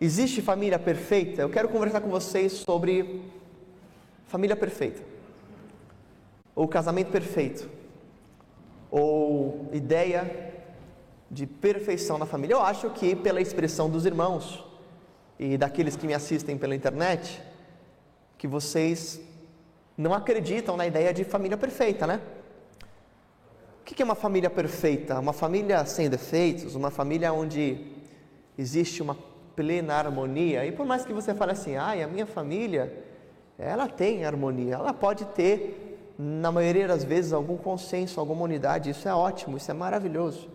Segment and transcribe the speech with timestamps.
[0.00, 1.42] Existe família perfeita?
[1.42, 3.22] Eu quero conversar com vocês sobre
[4.26, 5.02] família perfeita,
[6.54, 7.68] ou casamento perfeito,
[8.90, 10.54] ou ideia
[11.30, 12.54] de perfeição na família.
[12.54, 14.64] Eu acho que, pela expressão dos irmãos
[15.38, 17.42] e daqueles que me assistem pela internet,
[18.38, 19.20] que vocês
[19.98, 22.22] não acreditam na ideia de família perfeita, né?
[23.82, 25.20] O que é uma família perfeita?
[25.20, 27.86] Uma família sem defeitos, uma família onde
[28.56, 29.14] existe uma
[29.54, 30.64] plena harmonia.
[30.64, 32.92] E por mais que você fale assim, ai, a minha família,
[33.58, 39.08] ela tem harmonia, ela pode ter, na maioria das vezes, algum consenso, alguma unidade, isso
[39.08, 40.48] é ótimo, isso é maravilhoso.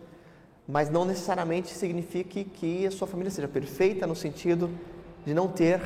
[0.66, 4.68] Mas não necessariamente signifique que a sua família seja perfeita no sentido
[5.24, 5.80] de não ter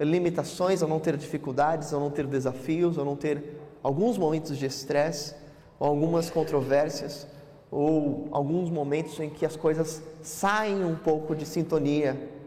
[0.00, 4.66] limitações, ou não ter dificuldades, ou não ter desafios, ou não ter alguns momentos de
[4.66, 5.34] estresse,
[5.78, 7.26] ou algumas controvérsias,
[7.70, 12.37] ou alguns momentos em que as coisas saem um pouco de sintonia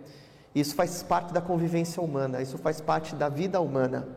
[0.54, 4.08] isso faz parte da convivência humana, isso faz parte da vida humana.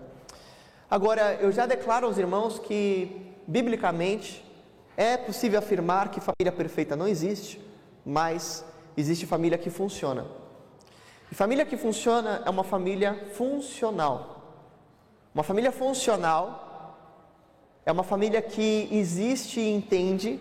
[0.90, 4.44] Agora, eu já declaro aos irmãos que, biblicamente,
[4.96, 7.60] é possível afirmar que família perfeita não existe,
[8.04, 8.64] mas
[8.96, 10.26] existe família que funciona.
[11.30, 14.42] E família que funciona é uma família funcional.
[15.34, 16.96] Uma família funcional
[17.86, 20.40] é uma família que existe e entende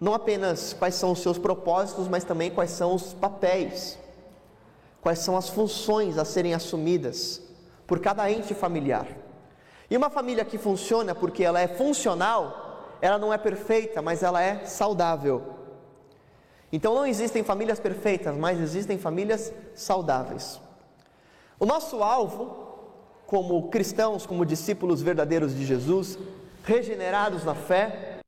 [0.00, 3.98] não apenas quais são os seus propósitos, mas também quais são os papéis
[5.00, 7.42] quais são as funções a serem assumidas
[7.86, 9.06] por cada ente familiar.
[9.90, 14.42] E uma família que funciona porque ela é funcional, ela não é perfeita, mas ela
[14.42, 15.54] é saudável.
[16.70, 20.60] Então não existem famílias perfeitas, mas existem famílias saudáveis.
[21.58, 22.68] O nosso alvo,
[23.26, 26.18] como cristãos, como discípulos verdadeiros de Jesus,
[26.62, 28.18] regenerados na fé,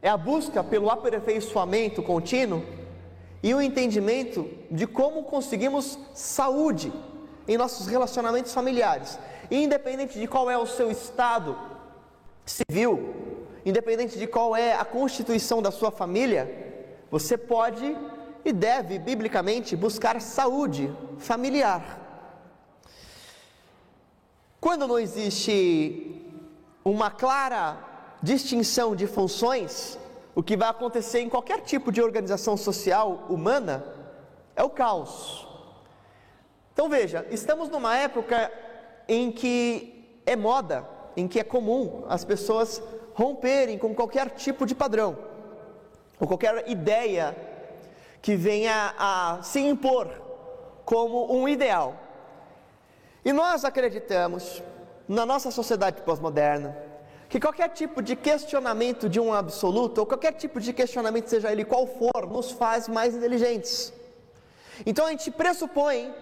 [0.00, 2.64] é a busca pelo aperfeiçoamento contínuo
[3.42, 6.92] e o entendimento de como conseguimos saúde
[7.48, 9.18] em nossos relacionamentos familiares,
[9.50, 11.56] independente de qual é o seu estado
[12.44, 13.14] civil,
[13.64, 16.48] independente de qual é a constituição da sua família,
[17.10, 17.96] você pode
[18.44, 21.98] e deve, biblicamente, buscar saúde familiar.
[24.60, 26.22] Quando não existe
[26.84, 27.78] uma clara
[28.22, 29.98] distinção de funções,
[30.34, 33.84] o que vai acontecer em qualquer tipo de organização social humana
[34.54, 35.46] é o caos.
[36.72, 38.50] Então veja, estamos numa época
[39.08, 40.86] em que é moda,
[41.16, 42.82] em que é comum as pessoas
[43.14, 45.18] romperem com qualquer tipo de padrão,
[46.18, 47.36] ou qualquer ideia
[48.22, 50.08] que venha a se impor
[50.84, 51.96] como um ideal.
[53.24, 54.62] E nós acreditamos,
[55.08, 56.76] na nossa sociedade pós-moderna,
[57.30, 61.64] que qualquer tipo de questionamento de um absoluto, ou qualquer tipo de questionamento, seja ele
[61.64, 63.92] qual for, nos faz mais inteligentes.
[64.84, 66.12] Então a gente pressupõe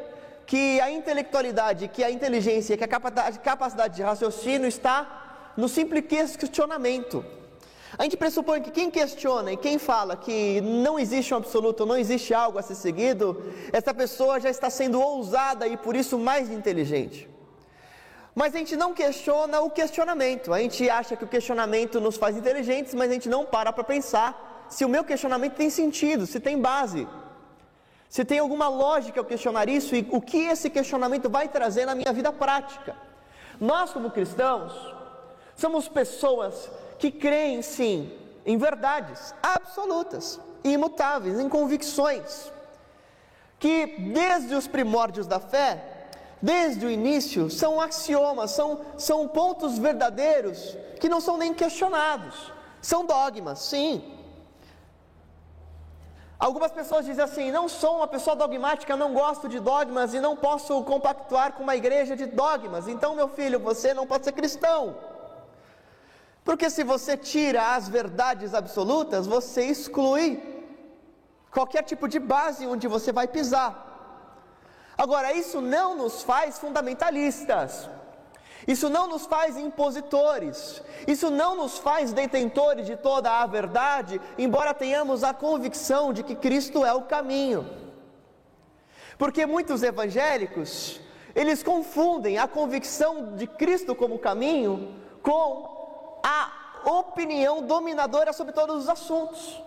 [0.47, 7.24] que a intelectualidade, que a inteligência, que a capacidade, de raciocínio está no simples questionamento.
[7.97, 11.97] A gente pressupõe que quem questiona e quem fala que não existe um absoluto, não
[11.97, 13.42] existe algo a ser seguido,
[13.72, 17.38] essa pessoa já está sendo ousada e por isso mais inteligente.
[18.34, 20.53] Mas a gente não questiona o questionamento.
[20.53, 23.84] A gente acha que o questionamento nos faz inteligentes, mas a gente não para para
[23.84, 27.06] pensar se o meu questionamento tem sentido, se tem base.
[28.09, 31.94] Se tem alguma lógica ao questionar isso e o que esse questionamento vai trazer na
[31.94, 32.97] minha vida prática.
[33.61, 34.72] Nós, como cristãos,
[35.56, 38.10] somos pessoas que creem sim
[38.47, 42.50] em verdades absolutas, imutáveis, em convicções,
[43.59, 45.97] que desde os primórdios da fé
[46.41, 52.53] desde o início, são axiomas, são, são pontos verdadeiros que não são nem questionados.
[52.81, 54.15] São dogmas, sim.
[56.38, 60.37] Algumas pessoas dizem assim: não sou uma pessoa dogmática, não gosto de dogmas e não
[60.37, 62.87] posso compactuar com uma igreja de dogmas.
[62.87, 64.97] Então, meu filho, você não pode ser cristão.
[66.44, 70.41] Porque se você tira as verdades absolutas, você exclui
[71.50, 73.88] qualquer tipo de base onde você vai pisar.
[74.98, 77.89] Agora, isso não nos faz fundamentalistas.
[78.66, 84.74] Isso não nos faz impositores, isso não nos faz detentores de toda a verdade, embora
[84.74, 87.66] tenhamos a convicção de que Cristo é o caminho.
[89.16, 91.00] Porque muitos evangélicos,
[91.34, 96.53] eles confundem a convicção de Cristo como caminho com a
[96.84, 99.62] opinião dominadora sobre todos os assuntos.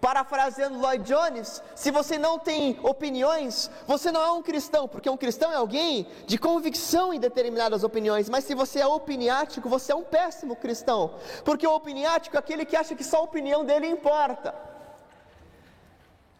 [0.00, 5.16] Parafraseando Lloyd Jones, se você não tem opiniões, você não é um cristão, porque um
[5.16, 9.94] cristão é alguém de convicção em determinadas opiniões, mas se você é opiniático, você é
[9.94, 11.14] um péssimo cristão,
[11.44, 14.54] porque o opiniático é aquele que acha que só a opinião dele importa.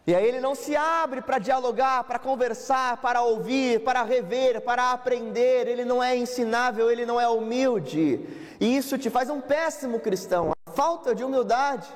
[0.07, 4.91] E aí ele não se abre para dialogar, para conversar, para ouvir, para rever, para
[4.91, 8.19] aprender, ele não é ensinável, ele não é humilde.
[8.59, 10.51] E isso te faz um péssimo cristão.
[10.67, 11.87] A falta de humildade,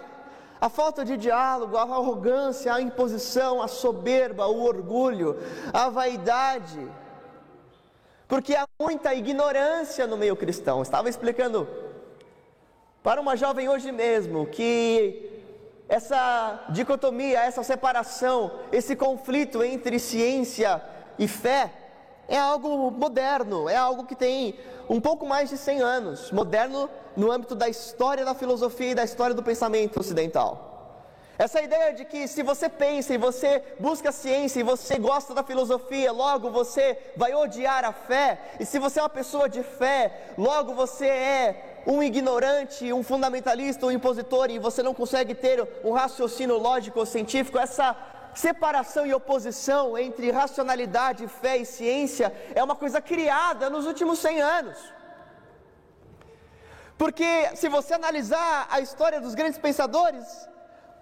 [0.65, 5.39] a falta de diálogo, a arrogância, a imposição, a soberba, o orgulho,
[5.71, 6.91] a vaidade.
[8.27, 10.81] Porque há muita ignorância no meio cristão.
[10.81, 11.67] estava explicando
[13.03, 15.29] para uma jovem hoje mesmo que
[15.87, 20.81] essa dicotomia, essa separação, esse conflito entre ciência
[21.19, 21.71] e fé
[22.27, 27.31] é algo moderno, é algo que tem um pouco mais de 100 anos, moderno no
[27.31, 30.73] âmbito da história da filosofia e da história do pensamento ocidental.
[31.37, 35.33] Essa ideia de que se você pensa e você busca a ciência e você gosta
[35.33, 39.61] da filosofia, logo você vai odiar a fé, e se você é uma pessoa de
[39.61, 45.67] fé, logo você é um ignorante, um fundamentalista, um impositor e você não consegue ter
[45.83, 47.95] um raciocínio lógico ou científico, essa
[48.35, 54.41] separação e oposição entre racionalidade, fé e ciência é uma coisa criada nos últimos 100
[54.41, 54.77] anos.
[56.97, 60.47] Porque se você analisar a história dos grandes pensadores,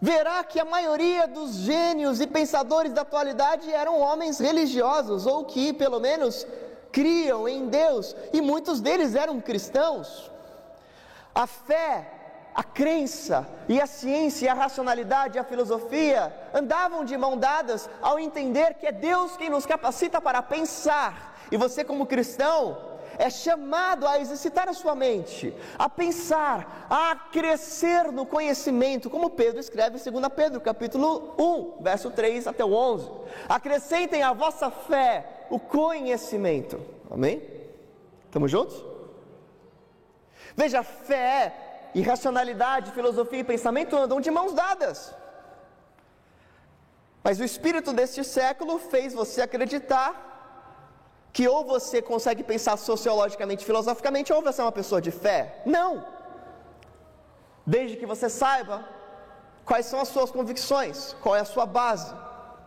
[0.01, 5.71] verá que a maioria dos gênios e pensadores da atualidade eram homens religiosos, ou que,
[5.74, 6.47] pelo menos,
[6.91, 10.31] criam em Deus, e muitos deles eram cristãos.
[11.33, 12.22] A fé,
[12.53, 18.19] a crença e a ciência, a racionalidade e a filosofia andavam de mão dadas ao
[18.19, 21.38] entender que é Deus quem nos capacita para pensar.
[21.51, 22.77] E você, como cristão,
[23.17, 29.59] é chamado a exercitar a sua mente, a pensar, a crescer no conhecimento, como Pedro
[29.59, 33.09] escreve em 2 Pedro, capítulo 1, verso 3 até o 11.
[33.47, 36.79] Acrescentem à vossa fé o conhecimento.
[37.09, 37.41] Amém?
[38.25, 38.83] Estamos juntos?
[40.55, 45.13] Veja, fé, irracionalidade, filosofia e pensamento andam de mãos dadas.
[47.23, 50.11] Mas o espírito deste século fez você acreditar
[51.31, 55.61] que ou você consegue pensar sociologicamente, filosoficamente, ou você é uma pessoa de fé.
[55.65, 56.05] Não!
[57.65, 58.85] Desde que você saiba
[59.65, 62.13] quais são as suas convicções, qual é a sua base,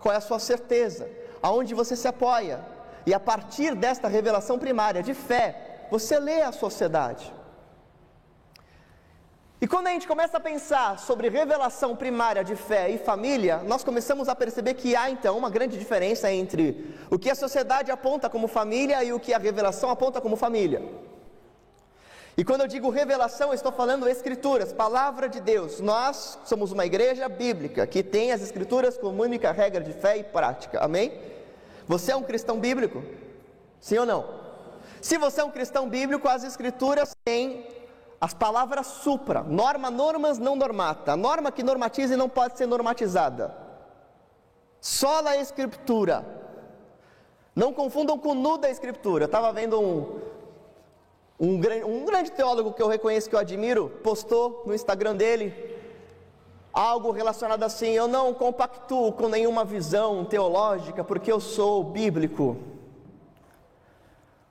[0.00, 1.08] qual é a sua certeza,
[1.42, 2.64] aonde você se apoia.
[3.04, 7.35] E a partir desta revelação primária de fé, você lê a sociedade.
[9.58, 13.82] E quando a gente começa a pensar sobre revelação primária de fé e família, nós
[13.82, 18.28] começamos a perceber que há então uma grande diferença entre o que a sociedade aponta
[18.28, 20.82] como família e o que a revelação aponta como família.
[22.36, 25.80] E quando eu digo revelação, eu estou falando escrituras, palavra de Deus.
[25.80, 30.22] Nós somos uma igreja bíblica que tem as escrituras como única regra de fé e
[30.22, 30.80] prática.
[30.80, 31.18] Amém?
[31.88, 33.02] Você é um cristão bíblico?
[33.80, 34.28] Sim ou não?
[35.00, 37.66] Se você é um cristão bíblico, as escrituras têm
[38.20, 41.12] as palavras supra, norma, normas, não normata.
[41.12, 43.54] A norma que normatiza e não pode ser normatizada.
[44.80, 46.24] Sola a escritura.
[47.54, 49.24] Não confundam com nu da escritura.
[49.24, 50.20] Eu estava vendo um,
[51.38, 51.54] um,
[51.86, 55.76] um grande teólogo que eu reconheço, que eu admiro, postou no Instagram dele
[56.72, 62.56] algo relacionado assim: Eu não compactuo com nenhuma visão teológica, porque eu sou bíblico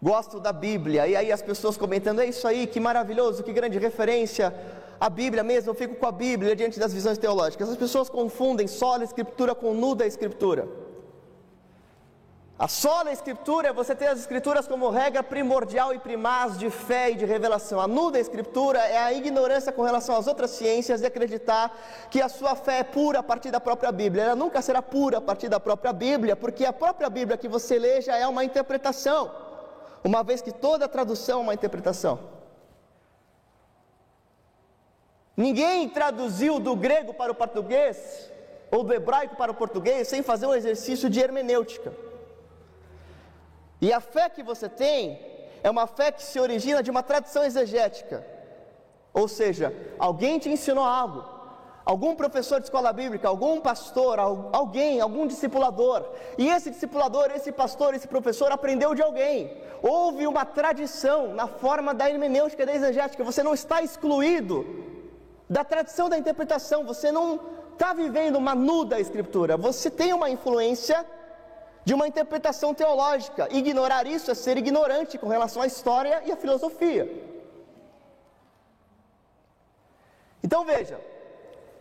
[0.06, 3.80] gosto da Bíblia, e aí as pessoas comentando, é isso aí, que maravilhoso, que grande
[3.80, 4.54] referência,
[5.00, 7.68] a Bíblia mesmo, eu fico com a Bíblia diante das visões teológicas.
[7.68, 10.68] As pessoas confundem sola escritura com nuda escritura.
[12.58, 17.10] A sola escritura é você ter as escrituras como regra primordial e primaz de fé
[17.10, 17.82] e de revelação.
[17.82, 21.76] A nuda escritura é a ignorância com relação às outras ciências de acreditar
[22.12, 24.26] que a sua fé é pura a partir da própria Bíblia.
[24.26, 27.80] Ela nunca será pura a partir da própria Bíblia, porque a própria Bíblia que você
[27.80, 29.45] lê já é uma interpretação
[30.06, 32.20] uma vez que toda tradução é uma interpretação.
[35.36, 38.32] Ninguém traduziu do grego para o português
[38.72, 41.92] ou do hebraico para o português sem fazer um exercício de hermenêutica.
[43.82, 45.20] E a fé que você tem
[45.64, 48.26] é uma fé que se origina de uma tradição exegética.
[49.12, 51.26] Ou seja, alguém te ensinou algo,
[51.86, 56.04] algum professor de escola bíblica, algum pastor, alguém, algum discipulador.
[56.38, 59.56] E esse discipulador, esse pastor, esse professor aprendeu de alguém.
[59.84, 63.24] Houve uma tradição na forma da hermenêutica da exegética.
[63.24, 64.66] Você não está excluído
[65.48, 66.84] da tradição da interpretação.
[66.86, 67.40] Você não
[67.74, 69.56] está vivendo uma nuda escritura.
[69.56, 71.06] Você tem uma influência
[71.84, 73.48] de uma interpretação teológica.
[73.52, 77.08] Ignorar isso é ser ignorante com relação à história e à filosofia.
[80.44, 81.00] Então veja,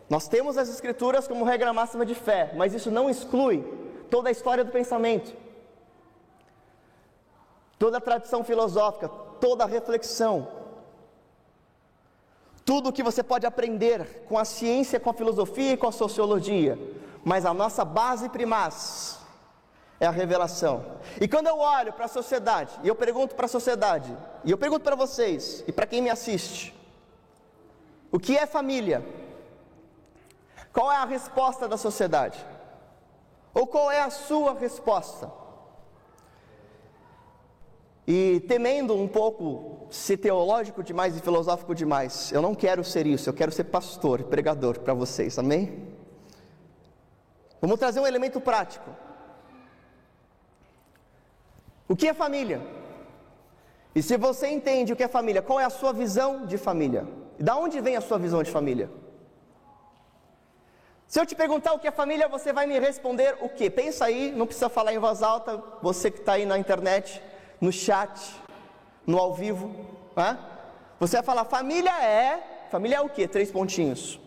[0.09, 3.63] nós temos as Escrituras como regra máxima de fé, mas isso não exclui
[4.09, 5.35] toda a história do pensamento,
[7.79, 9.09] toda a tradição filosófica,
[9.39, 10.47] toda a reflexão,
[12.63, 15.91] tudo o que você pode aprender com a ciência, com a filosofia e com a
[15.91, 16.77] sociologia.
[17.25, 19.17] mas a nossa base primaz
[19.99, 20.85] é a revelação.
[21.19, 24.57] E quando eu olho para a sociedade, e eu pergunto para a sociedade, e eu
[24.59, 26.71] pergunto para vocês, e para quem me assiste,
[28.11, 29.03] o que é família?
[30.75, 32.37] Qual é a resposta da sociedade?
[33.53, 35.31] Ou qual é a sua resposta?
[38.05, 43.29] E temendo um pouco ser teológico demais e filosófico demais, eu não quero ser isso,
[43.29, 45.87] eu quero ser pastor, pregador para vocês, amém?
[47.61, 48.91] Vamos trazer um elemento prático.
[51.87, 52.61] O que é família?
[53.95, 57.07] E se você entende o que é família, qual é a sua visão de família?
[57.39, 59.04] E da onde vem a sua visão de família?
[61.07, 63.69] Se eu te perguntar o que é família, você vai me responder o que?
[63.69, 67.21] Pensa aí, não precisa falar em voz alta, você que está aí na internet,
[67.61, 68.19] no chat,
[69.05, 69.73] no ao vivo.
[70.15, 70.37] Né?
[70.99, 72.67] Você vai falar, família é.
[72.71, 73.27] Família é o que?
[73.27, 74.19] Três pontinhos.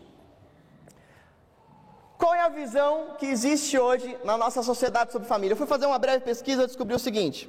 [2.16, 5.52] Qual é a visão que existe hoje na nossa sociedade sobre família?
[5.52, 7.48] Eu fui fazer uma breve pesquisa e descobri o seguinte: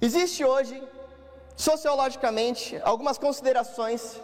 [0.00, 0.82] existe hoje,
[1.56, 4.20] sociologicamente, algumas considerações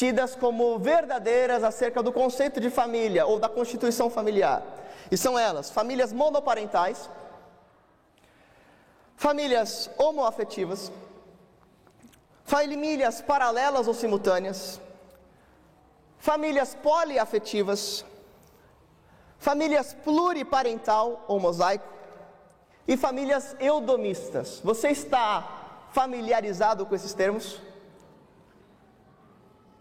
[0.00, 4.62] tidas como verdadeiras acerca do conceito de família ou da constituição familiar.
[5.10, 7.10] E são elas: famílias monoparentais,
[9.14, 10.90] famílias homoafetivas,
[12.46, 14.80] famílias paralelas ou simultâneas,
[16.18, 18.02] famílias poliafetivas,
[19.38, 21.92] famílias pluriparental ou mosaico
[22.88, 24.62] e famílias eudomistas.
[24.64, 25.26] Você está
[25.92, 27.60] familiarizado com esses termos?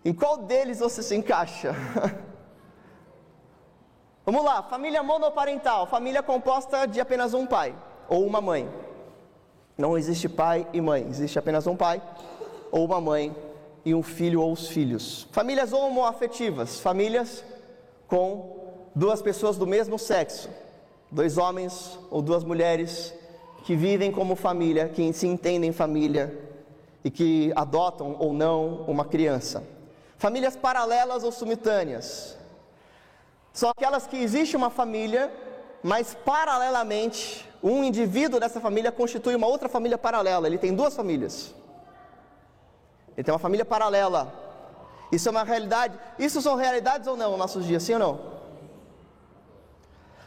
[0.10, 1.76] Em qual deles você se encaixa?
[4.26, 7.76] Vamos lá, família monoparental, família composta de apenas um pai
[8.08, 8.68] ou uma mãe.
[9.78, 12.02] Não existe pai e mãe, existe apenas um pai
[12.72, 13.36] ou uma mãe
[13.86, 15.28] e um filho ou os filhos.
[15.32, 17.46] Famílias homoafetivas, famílias
[18.08, 20.50] com duas pessoas do mesmo sexo,
[21.12, 23.14] dois homens ou duas mulheres
[23.64, 26.36] que vivem como família, que se entendem família
[27.04, 29.78] e que adotam ou não uma criança.
[30.20, 32.38] Famílias paralelas ou simultâneas.
[33.54, 35.34] São aquelas que existe uma família,
[35.82, 40.46] mas paralelamente um indivíduo dessa família constitui uma outra família paralela.
[40.46, 41.56] Ele tem duas famílias.
[43.16, 44.22] Ele tem uma família paralela.
[45.10, 45.98] Isso é uma realidade.
[46.20, 48.20] Isso são realidades ou não nos nossos dias, sim ou não?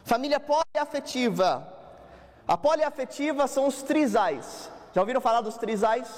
[0.05, 1.69] Família poliafetiva.
[2.49, 4.71] A poliafetiva são os trisais.
[4.95, 6.09] Já ouviram falar dos trisais?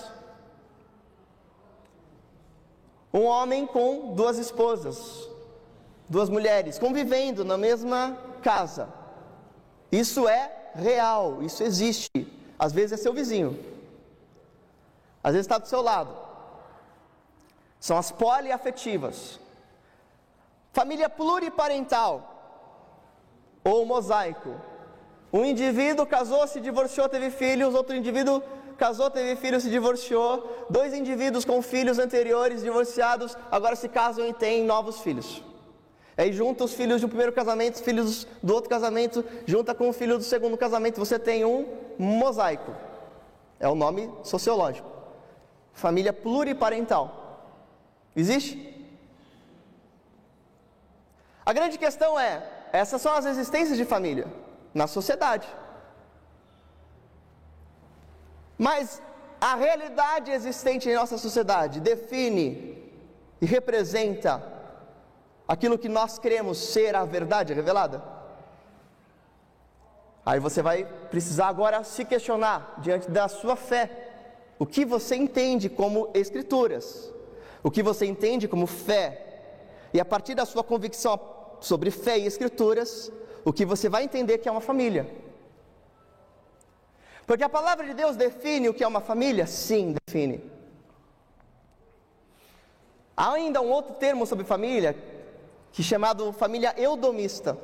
[3.15, 5.31] Um homem com duas esposas,
[6.09, 8.89] duas mulheres, convivendo na mesma casa.
[9.93, 12.11] Isso é real, isso existe.
[12.59, 13.57] Às vezes é seu vizinho,
[15.23, 16.13] às vezes está do seu lado.
[17.79, 19.39] São as poliafetivas.
[20.73, 22.15] Família pluriparental
[23.63, 24.57] ou mosaico.
[25.33, 28.43] Um indivíduo casou, se divorciou, teve filhos, outro indivíduo
[28.75, 30.67] casou, teve filho, se divorciou.
[30.69, 35.43] Dois indivíduos com filhos anteriores divorciados agora se casam e têm novos filhos.
[36.17, 39.93] Aí junta os filhos do primeiro casamento, os filhos do outro casamento, junta com o
[39.93, 41.67] filho do segundo casamento, você tem um
[41.99, 42.73] mosaico.
[43.59, 44.89] É o nome sociológico.
[45.73, 47.51] Família pluriparental.
[48.15, 48.73] Existe?
[51.45, 54.27] A grande questão é: essas são as existências de família
[54.73, 55.49] na sociedade.
[58.59, 59.03] Mas
[59.41, 62.83] a realidade existente em nossa sociedade define
[63.41, 64.43] e representa
[65.47, 68.03] aquilo que nós queremos ser a verdade revelada?
[70.25, 73.91] Aí você vai precisar agora se questionar diante da sua fé.
[74.59, 77.13] O que você entende como escrituras?
[77.63, 79.21] O que você entende como fé?
[79.93, 81.21] E a partir da sua convicção
[81.61, 83.13] sobre fé e escrituras,
[83.45, 85.24] o que você vai entender que é uma família?
[87.27, 89.47] Porque a palavra de Deus define o que é uma família?
[89.47, 90.41] Sim, define.
[93.17, 94.95] Há ainda um outro termo sobre família,
[95.73, 97.57] que é chamado família eudomista.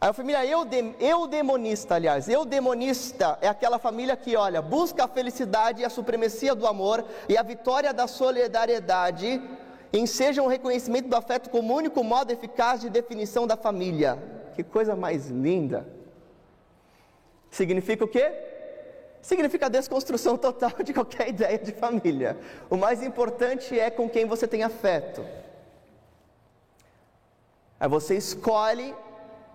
[0.00, 5.84] A família eudem, eudemonista, aliás, eudemonista é aquela família que, olha, busca a felicidade e
[5.84, 9.42] a supremacia do amor e a vitória da solidariedade
[9.92, 14.18] em seja um reconhecimento do afeto como único modo eficaz de definição da família.
[14.54, 15.99] Que coisa mais linda!
[17.50, 18.32] Significa o quê?
[19.20, 22.38] Significa a desconstrução total de qualquer ideia de família.
[22.70, 25.24] O mais importante é com quem você tem afeto.
[27.78, 28.94] Aí você escolhe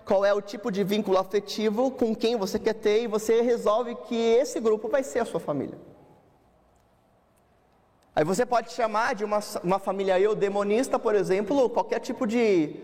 [0.05, 3.95] qual é o tipo de vínculo afetivo com quem você quer ter e você resolve
[3.95, 5.77] que esse grupo vai ser a sua família.
[8.15, 12.75] Aí você pode chamar de uma, uma família eudemonista, por exemplo, qualquer tipo de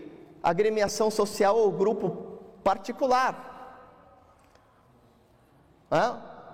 [0.42, 3.51] agremiação social ou grupo particular.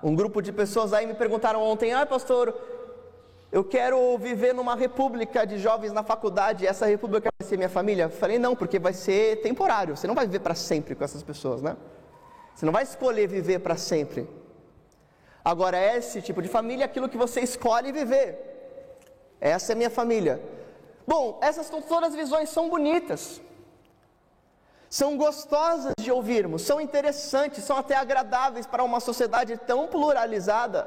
[0.03, 2.55] Um grupo de pessoas aí me perguntaram ontem: ah, pastor,
[3.53, 8.05] eu quero viver numa república de jovens na faculdade, essa república vai ser minha família?
[8.05, 11.23] Eu falei: não, porque vai ser temporário, você não vai viver para sempre com essas
[11.23, 11.77] pessoas, né?
[12.55, 14.29] Você não vai escolher viver para sempre.
[15.45, 18.45] Agora, esse tipo de família é aquilo que você escolhe viver.
[19.41, 20.43] Essa é minha família.
[21.07, 23.41] Bom, essas todas as visões são bonitas
[24.89, 30.87] são gostosas de ouvirmos, são interessantes, são até agradáveis para uma sociedade tão pluralizada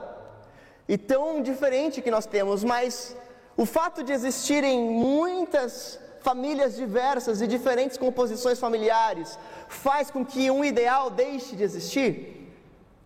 [0.88, 3.15] e tão diferente que nós temos, mas
[3.55, 10.63] o fato de existirem muitas famílias diversas e diferentes composições familiares faz com que um
[10.63, 12.53] ideal deixe de existir?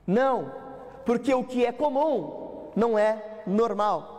[0.06, 0.52] Não,
[1.06, 4.15] porque o que é comum não é normal.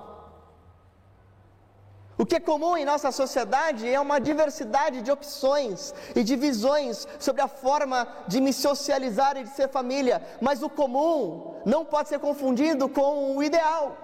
[2.19, 7.07] O que é comum em nossa sociedade é uma diversidade de opções e de visões
[7.19, 12.09] sobre a forma de me socializar e de ser família, mas o comum não pode
[12.09, 13.99] ser confundido com o ideal.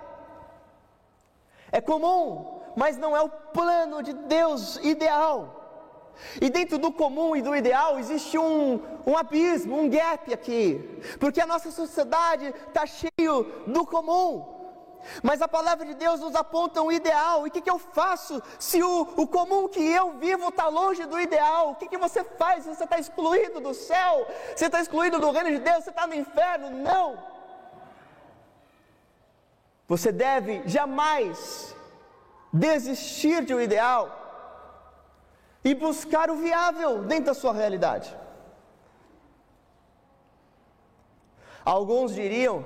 [1.70, 5.60] É comum, mas não é o plano de Deus ideal.
[6.38, 11.40] E dentro do comum e do ideal existe um, um abismo, um gap aqui, porque
[11.40, 14.61] a nossa sociedade está cheio do comum.
[15.22, 17.46] Mas a palavra de Deus nos aponta um ideal.
[17.46, 21.04] E o que, que eu faço se o, o comum que eu vivo está longe
[21.06, 21.70] do ideal?
[21.70, 24.26] O que, que você faz se você está excluído do céu?
[24.54, 25.84] Você está excluído do reino de Deus?
[25.84, 26.70] Você está no inferno?
[26.70, 27.18] Não!
[29.88, 31.74] Você deve jamais
[32.52, 34.18] desistir de um ideal
[35.64, 38.14] e buscar o viável dentro da sua realidade.
[41.64, 42.64] Alguns diriam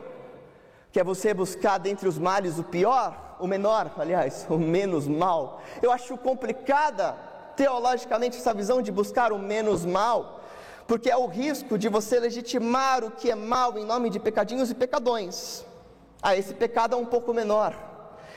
[0.97, 5.61] que é você buscar dentre os males o pior, o menor, aliás, o menos mal.
[5.83, 7.15] Eu acho complicada
[7.55, 10.41] teologicamente essa visão de buscar o menos mal,
[10.87, 14.71] porque é o risco de você legitimar o que é mal em nome de pecadinhos
[14.71, 15.67] e pecadões.
[16.23, 17.77] Ah, esse pecado é um pouco menor,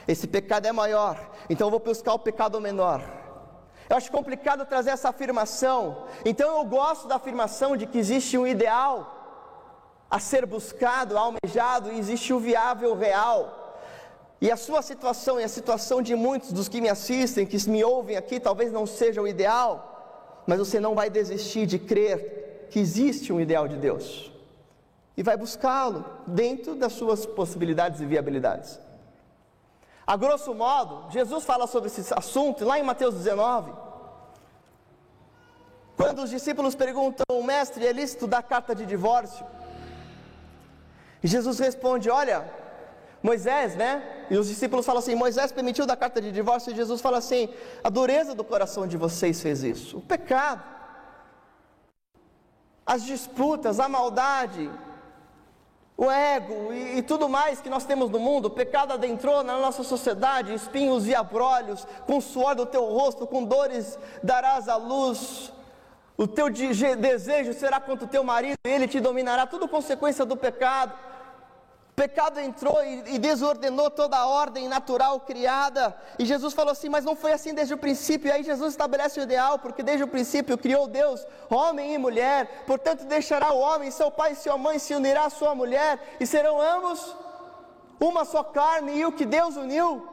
[0.05, 3.01] esse pecado é maior, então eu vou buscar o pecado menor.
[3.89, 8.45] Eu acho complicado trazer essa afirmação, então eu gosto da afirmação de que existe um
[8.45, 9.18] ideal
[10.09, 13.59] a ser buscado, almejado, existe o viável real.
[14.41, 17.83] E a sua situação e a situação de muitos dos que me assistem, que me
[17.83, 22.79] ouvem aqui, talvez não seja o ideal, mas você não vai desistir de crer que
[22.79, 24.31] existe um ideal de Deus.
[25.15, 28.79] E vai buscá-lo dentro das suas possibilidades e viabilidades.
[30.07, 33.71] A grosso modo, Jesus fala sobre esse assunto lá em Mateus 19.
[35.97, 39.45] Quando os discípulos perguntam, mestre, é lícito dar carta de divórcio?
[41.23, 42.45] E Jesus responde: Olha,
[43.21, 44.25] Moisés, né?
[44.29, 47.49] E os discípulos falam assim: Moisés permitiu dar carta de divórcio, e Jesus fala assim:
[47.83, 49.97] a dureza do coração de vocês fez isso.
[49.97, 50.63] O pecado,
[52.85, 54.69] as disputas, a maldade,
[55.97, 59.59] o ego e, e, tudo mais que nós temos no mundo, o pecado adentrou na
[59.59, 65.51] nossa sociedade, espinhos e abrolhos, com suor do teu rosto, com dores darás à luz.
[66.15, 70.93] O teu desejo será contra o teu marido, ele te dominará, tudo consequência do pecado
[71.99, 75.93] pecado entrou e, e, desordenou toda a ordem natural criada.
[76.17, 78.29] E Jesus falou assim: Mas não foi assim desde o princípio.
[78.29, 82.63] E aí Jesus estabelece o ideal, porque desde o princípio criou Deus, homem e mulher.
[82.65, 86.25] Portanto, deixará o homem, seu pai e sua mãe, se unirá à sua mulher, e
[86.25, 87.13] serão ambos
[87.99, 88.97] uma só carne.
[88.97, 90.07] E o que Deus uniu,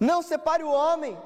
[0.00, 1.16] não separe o homem.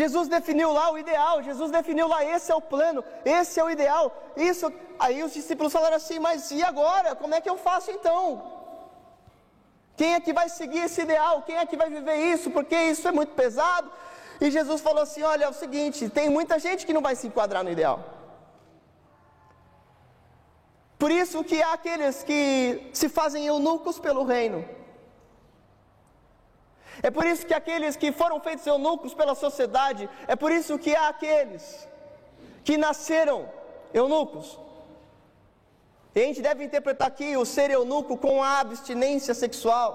[0.00, 3.00] Jesus definiu lá o ideal, Jesus definiu lá, esse é o plano,
[3.38, 4.04] esse é o ideal.
[4.50, 4.66] Isso,
[5.04, 7.16] aí os discípulos falaram assim, mas e agora?
[7.22, 8.22] Como é que eu faço então?
[9.98, 11.42] Quem é que vai seguir esse ideal?
[11.46, 12.48] Quem é que vai viver isso?
[12.56, 13.90] Porque isso é muito pesado.
[14.40, 17.26] E Jesus falou assim: olha, é o seguinte, tem muita gente que não vai se
[17.26, 17.98] enquadrar no ideal.
[21.02, 24.64] Por isso que há aqueles que se fazem eunucos pelo reino.
[27.02, 30.94] É por isso que aqueles que foram feitos eunucos pela sociedade, é por isso que
[30.94, 31.88] há aqueles
[32.64, 33.48] que nasceram
[33.94, 34.58] eunucos.
[36.14, 39.90] E a gente deve interpretar aqui o ser eunuco com a abstinência sexual,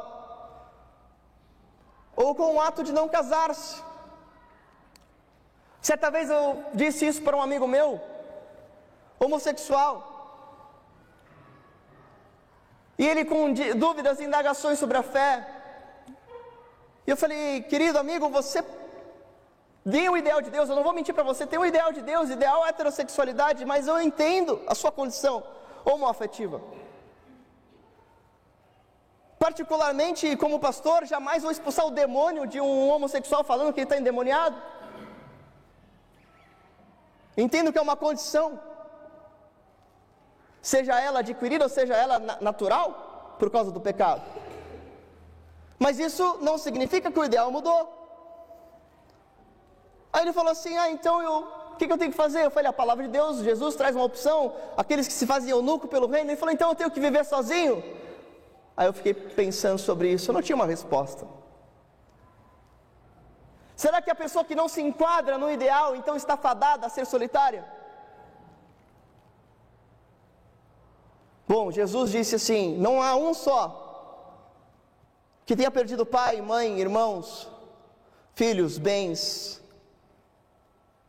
[2.16, 3.82] ou com o ato de não casar-se.
[5.82, 8.00] Certa vez eu disse isso para um amigo meu,
[9.20, 10.12] homossexual.
[12.98, 15.46] E ele, com dúvidas e indagações sobre a fé,
[17.06, 18.64] e eu falei, querido amigo, você
[19.90, 22.02] tem o ideal de Deus, eu não vou mentir para você, tem o ideal de
[22.02, 25.44] Deus, ideal heterossexualidade, mas eu entendo a sua condição
[25.84, 26.62] homoafetiva.
[29.38, 33.98] Particularmente como pastor, jamais vou expulsar o demônio de um homossexual falando que ele está
[33.98, 34.56] endemoniado.
[37.36, 38.58] Entendo que é uma condição,
[40.62, 44.22] seja ela adquirida ou seja ela natural, por causa do pecado.
[45.80, 47.82] Mas isso não significa que o ideal mudou.
[50.12, 51.40] Aí ele falou assim: Ah, então eu,
[51.74, 52.46] o que, que, eu tenho que fazer?
[52.46, 54.56] Eu falei: A palavra de Deus, Jesus traz uma opção.
[54.78, 56.30] Aqueles que se fazem eunuco pelo reino.
[56.30, 57.84] Ele falou: Então eu tenho que viver sozinho.
[58.78, 60.30] Aí eu fiquei pensando sobre isso.
[60.30, 61.28] Eu não tinha uma resposta.
[63.76, 67.06] Será que a pessoa que não se enquadra no ideal, então está fadada a ser
[67.06, 67.66] solitária?
[71.48, 73.83] Bom, Jesus disse assim: não há um só
[75.46, 77.50] que tenha perdido pai, mãe, irmãos,
[78.36, 79.62] filhos, bens,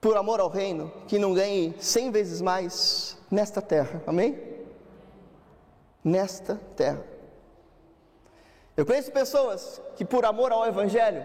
[0.00, 4.38] por amor ao reino, que não ganhe cem vezes mais nesta terra, amém?
[6.02, 7.02] Nesta terra.
[8.76, 11.24] Eu conheço pessoas que, por amor ao Evangelho,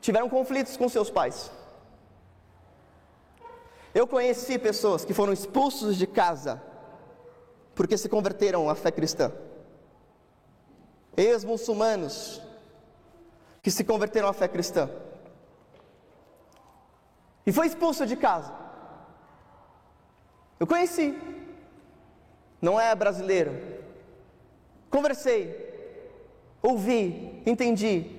[0.00, 1.50] tiveram conflitos com seus pais.
[3.94, 6.62] Eu conheci pessoas que foram expulsos de casa
[7.74, 9.32] porque se converteram à fé cristã.
[11.18, 12.40] Ex-muçulmanos
[13.60, 14.88] que se converteram à fé cristã.
[17.44, 18.52] E foi expulso de casa.
[20.60, 21.18] Eu conheci.
[22.62, 23.52] Não é brasileiro.
[24.90, 25.42] Conversei.
[26.62, 28.18] Ouvi, entendi.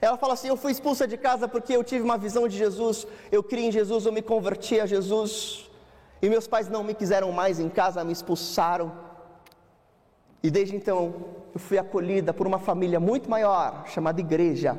[0.00, 3.06] Ela fala assim: Eu fui expulsa de casa porque eu tive uma visão de Jesus,
[3.30, 5.68] eu criei em Jesus, eu me converti a Jesus,
[6.22, 9.07] e meus pais não me quiseram mais em casa, me expulsaram.
[10.42, 11.14] E desde então
[11.54, 14.78] eu fui acolhida por uma família muito maior, chamada igreja.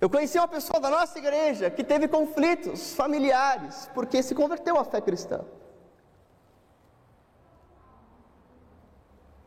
[0.00, 4.84] Eu conheci uma pessoa da nossa igreja que teve conflitos familiares porque se converteu à
[4.84, 5.44] fé cristã.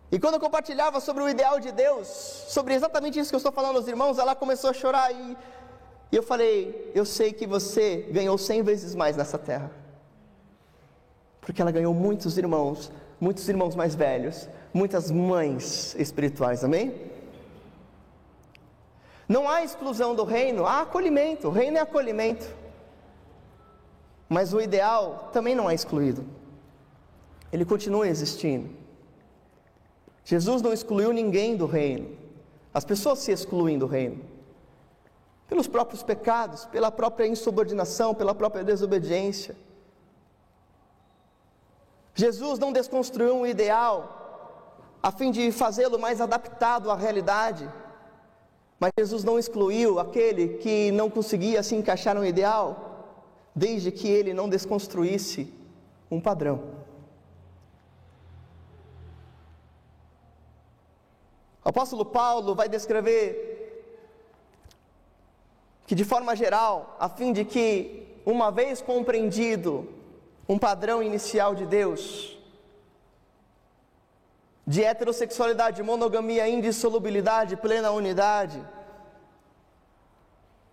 [0.10, 3.51] E quando eu compartilhava sobre o ideal de Deus, sobre exatamente isso que eu estou
[3.51, 5.38] falando aos irmãos, ela começou a chorar e,
[6.10, 9.69] e eu falei: Eu sei que você ganhou cem vezes mais nessa terra,
[11.45, 16.95] porque ela ganhou muitos irmãos, muitos irmãos mais velhos, muitas mães espirituais, amém?
[19.29, 22.51] Não há exclusão do reino, há acolhimento, o reino é acolhimento.
[24.27, 26.25] Mas o ideal também não é excluído,
[27.53, 28.71] ele continua existindo.
[30.23, 32.17] Jesus não excluiu ninguém do reino.
[32.73, 34.19] As pessoas se excluem do reino.
[35.47, 39.55] Pelos próprios pecados, pela própria insubordinação, pela própria desobediência.
[42.15, 44.23] Jesus não desconstruiu um ideal
[45.04, 47.69] a fim de fazê-lo mais adaptado à realidade.
[48.80, 53.19] Mas Jesus não excluiu aquele que não conseguia se encaixar no ideal,
[53.54, 55.54] desde que ele não desconstruísse
[56.10, 56.63] um padrão.
[61.63, 63.54] O apóstolo Paulo vai descrever
[65.86, 69.88] que, de forma geral, a fim de que, uma vez compreendido
[70.47, 72.38] um padrão inicial de Deus,
[74.65, 78.62] de heterossexualidade, monogamia, indissolubilidade, plena unidade,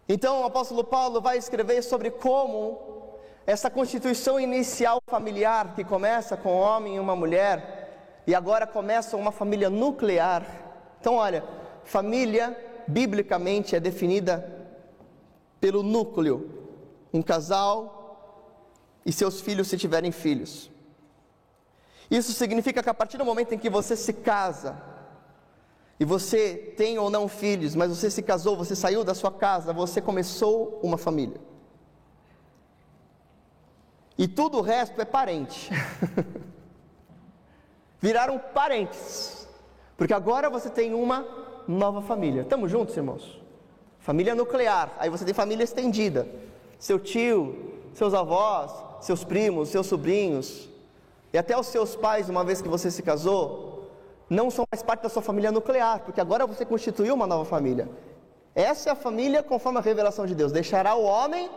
[0.09, 6.55] então o apóstolo Paulo vai escrever sobre como essa constituição inicial familiar, que começa com
[6.55, 10.63] um homem e uma mulher, e agora começa uma família nuclear,
[11.03, 11.43] então, olha,
[11.83, 12.57] família,
[12.87, 14.49] biblicamente, é definida
[15.61, 16.49] pelo núcleo:
[17.13, 18.02] um casal
[19.05, 20.71] e seus filhos, se tiverem filhos.
[22.11, 24.81] Isso significa que a partir do momento em que você se casa,
[25.99, 29.73] e você tem ou não filhos, mas você se casou, você saiu da sua casa,
[29.73, 31.41] você começou uma família.
[34.19, 35.71] E tudo o resto é parente.
[38.01, 39.49] Viraram parentes.
[39.97, 41.25] Porque agora você tem uma
[41.69, 42.43] nova família.
[42.43, 43.41] Estamos juntos, irmãos?
[44.01, 44.93] Família nuclear.
[44.99, 46.27] Aí você tem família estendida.
[46.79, 50.69] Seu tio, seus avós, seus primos, seus sobrinhos.
[51.33, 53.91] E até os seus pais, uma vez que você se casou,
[54.31, 57.89] não são mais parte da sua família nuclear, porque agora você constituiu uma nova família.
[58.55, 60.53] Essa é a família conforme a revelação de Deus.
[60.53, 61.51] Deixará o homem,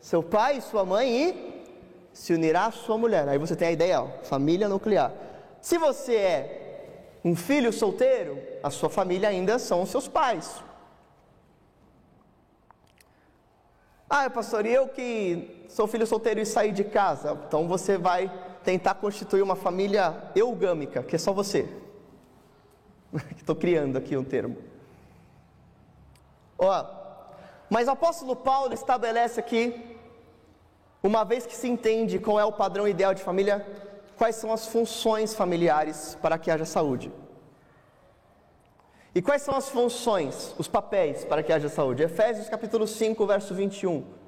[0.00, 1.64] seu pai e sua mãe e
[2.12, 3.28] se unirá à sua mulher.
[3.28, 5.12] Aí você tem a ideia, ó, família nuclear.
[5.60, 10.62] Se você é um filho solteiro, a sua família ainda são os seus pais.
[14.08, 17.38] Ah, pastor, e eu que sou filho solteiro e saí de casa?
[17.46, 18.30] Então você vai
[18.64, 21.68] tentar constituir uma família eugâmica, que é só você.
[23.36, 24.56] Estou criando aqui um termo.
[26.58, 26.84] Ó,
[27.70, 29.96] mas o apóstolo Paulo estabelece aqui,
[31.02, 33.66] uma vez que se entende qual é o padrão ideal de família,
[34.18, 37.10] quais são as funções familiares para que haja saúde.
[39.14, 42.02] E quais são as funções, os papéis para que haja saúde?
[42.02, 44.19] Efésios capítulo 5, verso 21.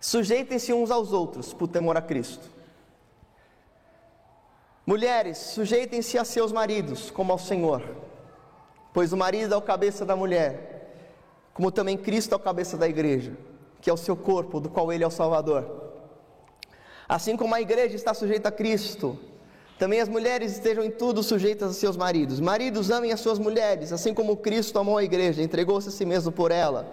[0.00, 2.56] Sujeitem-se uns aos outros por temor a Cristo.
[4.86, 7.82] Mulheres, sujeitem-se a seus maridos como ao Senhor,
[8.92, 12.86] pois o marido é o cabeça da mulher, como também Cristo é o cabeça da
[12.86, 13.32] igreja,
[13.80, 15.86] que é o seu corpo, do qual ele é o Salvador.
[17.08, 19.18] Assim como a igreja está sujeita a Cristo,
[19.78, 22.40] também as mulheres estejam em tudo sujeitas a seus maridos.
[22.40, 26.30] Maridos, amem as suas mulheres, assim como Cristo amou a igreja, entregou-se a si mesmo
[26.32, 26.86] por ela,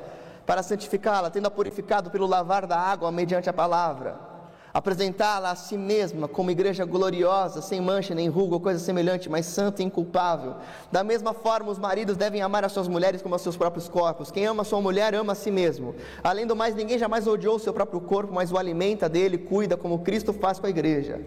[0.45, 4.33] para santificá-la, tendo-a purificado pelo lavar da água mediante a palavra.
[4.73, 9.45] Apresentá-la a si mesma como igreja gloriosa, sem mancha nem ruga ou coisa semelhante, mas
[9.45, 10.55] santa e inculpável.
[10.91, 14.31] Da mesma forma, os maridos devem amar as suas mulheres como os seus próprios corpos.
[14.31, 15.93] Quem ama sua mulher, ama a si mesmo.
[16.23, 19.77] Além do mais, ninguém jamais odiou o seu próprio corpo, mas o alimenta dele, cuida,
[19.77, 21.21] como Cristo faz com a igreja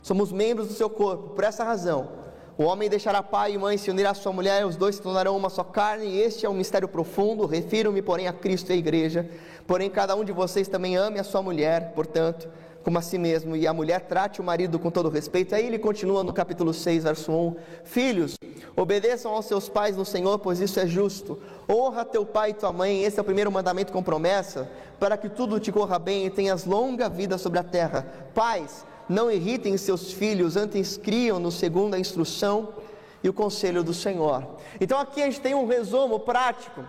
[0.00, 2.08] Somos membros do seu corpo, por essa razão.
[2.56, 5.36] O homem deixará pai e mãe, se unirá à sua mulher, os dois se tornarão
[5.36, 7.46] uma só carne, e este é um mistério profundo.
[7.46, 9.28] Refiro-me, porém, a Cristo e a igreja.
[9.66, 12.48] Porém, cada um de vocês também ame a sua mulher, portanto,
[12.84, 15.52] como a si mesmo, e a mulher trate o marido com todo respeito.
[15.52, 18.36] Aí ele continua no capítulo 6, verso 1: Filhos,
[18.76, 21.40] obedeçam aos seus pais no Senhor, pois isso é justo.
[21.68, 25.28] Honra teu pai e tua mãe, esse é o primeiro mandamento com promessa, para que
[25.28, 28.06] tudo te corra bem e tenhas longa vida sobre a terra.
[28.32, 32.74] Pais, não irritem seus filhos, antes criam-nos segundo a instrução
[33.22, 34.46] e o conselho do Senhor.
[34.80, 36.84] Então aqui a gente tem um resumo prático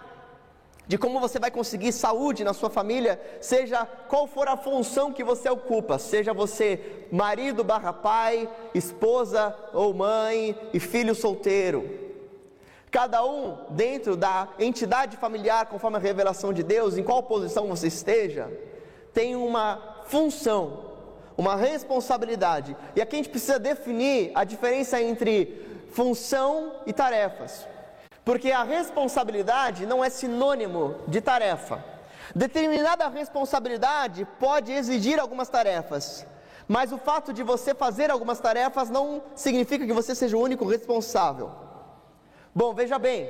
[0.87, 5.23] de como você vai conseguir saúde na sua família, seja qual for a função que
[5.23, 11.89] você ocupa, seja você marido barra pai, esposa ou mãe e filho solteiro.
[12.91, 17.87] Cada um dentro da entidade familiar, conforme a revelação de Deus, em qual posição você
[17.87, 18.49] esteja,
[19.13, 20.94] tem uma função
[21.37, 22.75] uma responsabilidade.
[22.95, 27.67] E aqui a gente precisa definir a diferença entre função e tarefas.
[28.23, 31.83] Porque a responsabilidade não é sinônimo de tarefa.
[32.33, 36.25] Determinada responsabilidade pode exigir algumas tarefas,
[36.67, 40.65] mas o fato de você fazer algumas tarefas não significa que você seja o único
[40.65, 41.51] responsável.
[42.53, 43.29] Bom, veja bem,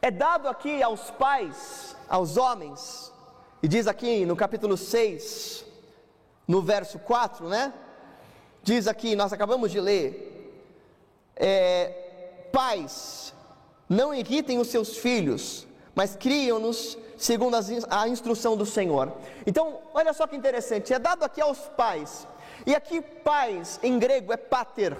[0.00, 3.12] é dado aqui aos pais, aos homens,
[3.62, 5.64] e diz aqui no capítulo 6,
[6.46, 7.72] no verso 4, né?
[8.62, 10.62] Diz aqui, nós acabamos de ler:
[11.34, 13.34] é, Pais,
[13.88, 17.56] não irritem os seus filhos, mas criam-nos segundo
[17.90, 19.12] a instrução do Senhor.
[19.44, 22.28] Então, olha só que interessante: é dado aqui aos pais,
[22.64, 24.96] e aqui pais em grego é pater,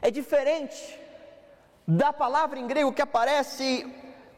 [0.00, 1.00] é diferente
[1.86, 3.86] da palavra em grego que aparece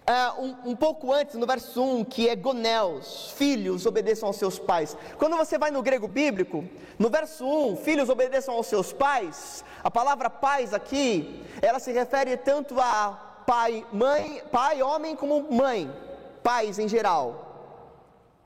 [0.09, 4.59] uh, um, um, pouco antes, no verso 1, que é Gonels, filhos obedeçam aos seus
[4.59, 4.97] pais.
[5.19, 6.65] Quando você vai no grego bíblico,
[6.99, 12.37] no verso 1, filhos obedeçam aos seus pais, a palavra pais aqui, ela se refere
[12.37, 15.91] tanto a pai, mãe, pai, homem, como mãe,
[16.43, 17.45] pais em geral.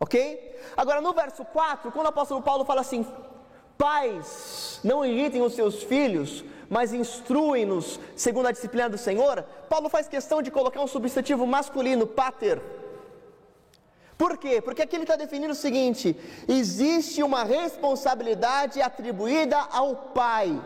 [0.00, 0.60] Ok?
[0.76, 3.06] Agora no verso 4, quando o apóstolo Paulo fala assim,
[3.78, 10.08] pais, não irritem os seus filhos, mas instruem-nos segundo a disciplina do Senhor, Paulo faz
[10.08, 12.62] questão de colocar um substantivo masculino, pater.
[14.16, 14.58] Por quê?
[14.62, 16.16] Porque aqui ele está definindo o seguinte:
[16.48, 20.58] existe uma responsabilidade atribuída ao pai.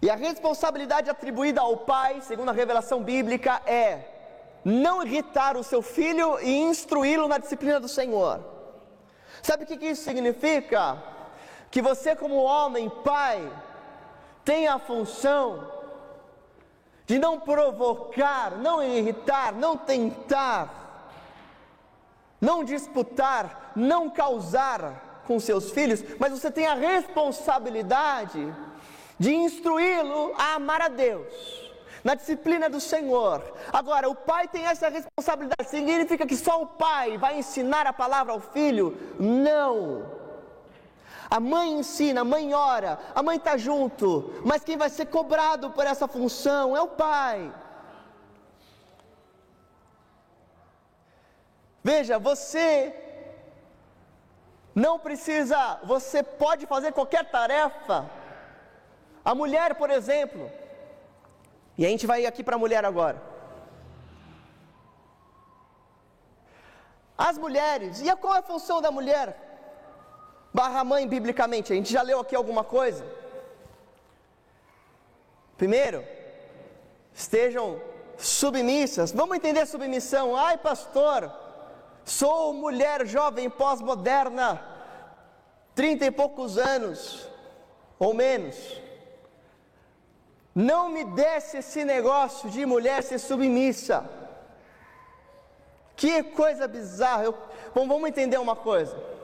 [0.00, 4.04] E a responsabilidade atribuída ao pai, segundo a revelação bíblica, é
[4.64, 8.40] não irritar o seu filho e instruí-lo na disciplina do Senhor.
[9.42, 11.17] Sabe o que isso significa?
[11.70, 13.50] Que você, como homem, pai,
[14.44, 15.70] tem a função
[17.06, 21.12] de não provocar, não irritar, não tentar,
[22.40, 28.54] não disputar, não causar com seus filhos, mas você tem a responsabilidade
[29.18, 31.32] de instruí-lo a amar a Deus,
[32.04, 33.42] na disciplina do Senhor.
[33.72, 38.32] Agora, o pai tem essa responsabilidade, significa que só o pai vai ensinar a palavra
[38.32, 38.96] ao filho?
[39.18, 40.17] Não.
[41.30, 45.70] A mãe ensina, a mãe ora, a mãe está junto, mas quem vai ser cobrado
[45.70, 47.52] por essa função é o pai.
[51.84, 52.94] Veja, você
[54.74, 58.08] não precisa, você pode fazer qualquer tarefa.
[59.24, 60.50] A mulher, por exemplo,
[61.76, 63.22] e a gente vai aqui para a mulher agora.
[67.16, 69.47] As mulheres, e qual é a função da mulher?
[70.58, 71.72] Barra mãe biblicamente?
[71.72, 73.04] A gente já leu aqui alguma coisa?
[75.56, 76.04] Primeiro,
[77.14, 77.80] estejam
[78.16, 79.12] submissas.
[79.12, 80.36] Vamos entender submissão.
[80.36, 81.32] Ai, pastor,
[82.04, 84.48] sou mulher jovem pós-moderna,
[85.76, 87.28] trinta e poucos anos
[87.96, 88.56] ou menos.
[90.52, 93.98] Não me desse esse negócio de mulher ser submissa.
[95.94, 97.22] Que coisa bizarra.
[97.28, 97.34] Eu,
[97.72, 99.17] bom, vamos entender uma coisa.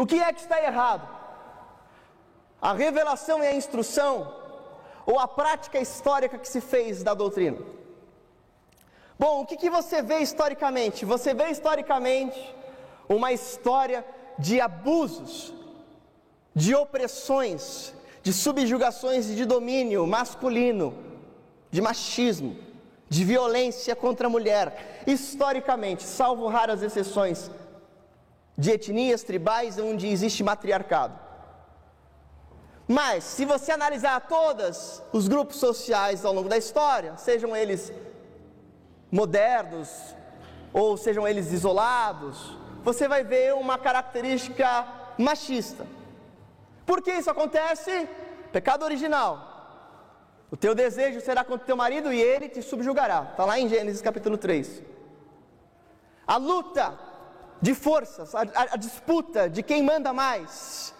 [0.00, 1.06] O que é que está errado?
[2.68, 4.34] A revelação e a instrução
[5.04, 7.58] ou a prática histórica que se fez da doutrina?
[9.18, 11.04] Bom, o que, que você vê historicamente?
[11.04, 12.40] Você vê historicamente
[13.10, 14.02] uma história
[14.38, 15.52] de abusos,
[16.54, 20.94] de opressões, de subjugações e de domínio masculino,
[21.70, 22.56] de machismo,
[23.06, 27.50] de violência contra a mulher, historicamente, salvo raras exceções,
[28.56, 31.18] de etnias tribais onde existe matriarcado.
[32.86, 37.92] Mas, se você analisar todos os grupos sociais ao longo da história, sejam eles
[39.10, 39.88] modernos
[40.72, 44.86] ou sejam eles isolados, você vai ver uma característica
[45.16, 45.86] machista.
[46.84, 48.08] Por que isso acontece?
[48.50, 49.50] Pecado original.
[50.50, 53.28] O teu desejo será contra o teu marido e ele te subjugará.
[53.30, 54.82] Está lá em Gênesis capítulo 3.
[56.26, 56.98] A luta
[57.60, 60.94] de forças, a, a, a disputa de quem manda mais,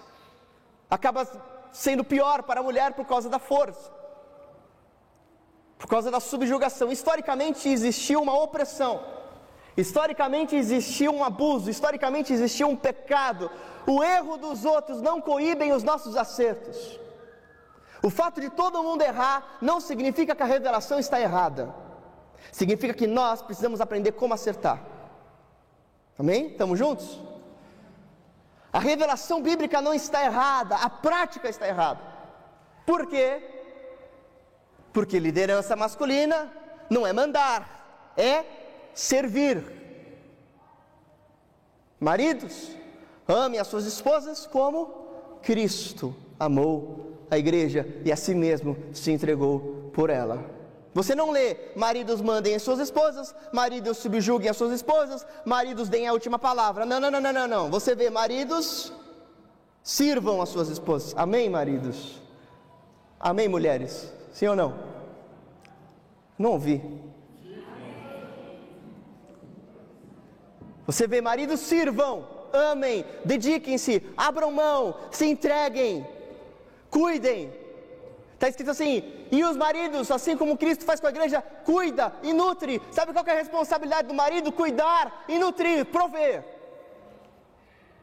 [0.91, 1.27] acaba
[1.73, 3.91] sendo pior para a mulher por causa da força,
[5.79, 6.93] por causa da subjugação.
[6.93, 9.01] Historicamente existiu uma opressão,
[9.77, 13.51] historicamente existiu um abuso, historicamente existiu um pecado.
[13.87, 17.01] O erro dos outros não coíbem os nossos acertos.
[18.03, 21.75] O fato de todo mundo errar não significa que a revelação está errada.
[22.53, 25.00] Significa que nós precisamos aprender como acertar.
[26.21, 26.49] Amém?
[26.49, 27.19] Estamos juntos?
[28.71, 31.99] A revelação bíblica não está errada, a prática está errada.
[32.85, 33.43] Por quê?
[34.93, 36.53] Porque liderança masculina
[36.91, 38.45] não é mandar, é
[38.93, 39.65] servir.
[41.99, 42.71] Maridos,
[43.27, 49.91] amem as suas esposas como Cristo amou a igreja e a si mesmo se entregou
[49.95, 50.45] por ela.
[50.93, 56.09] Você não lê, maridos mandem as suas esposas, maridos subjuguem as suas esposas, maridos deem
[56.09, 56.85] a última palavra.
[56.85, 57.71] Não, não, não, não, não, não.
[57.71, 58.93] Você vê, maridos
[59.83, 61.15] sirvam as suas esposas.
[61.17, 62.21] Amém, maridos?
[63.21, 64.13] Amém, mulheres?
[64.33, 64.75] Sim ou não?
[66.37, 66.83] Não ouvi.
[70.87, 76.05] Você vê, maridos sirvam, amem, dediquem-se, abram mão, se entreguem,
[76.91, 77.60] cuidem.
[78.41, 82.33] Está escrito assim: e os maridos, assim como Cristo faz com a igreja, cuida e
[82.33, 82.81] nutre.
[82.91, 84.51] Sabe qual é a responsabilidade do marido?
[84.51, 86.43] Cuidar e nutrir, prover.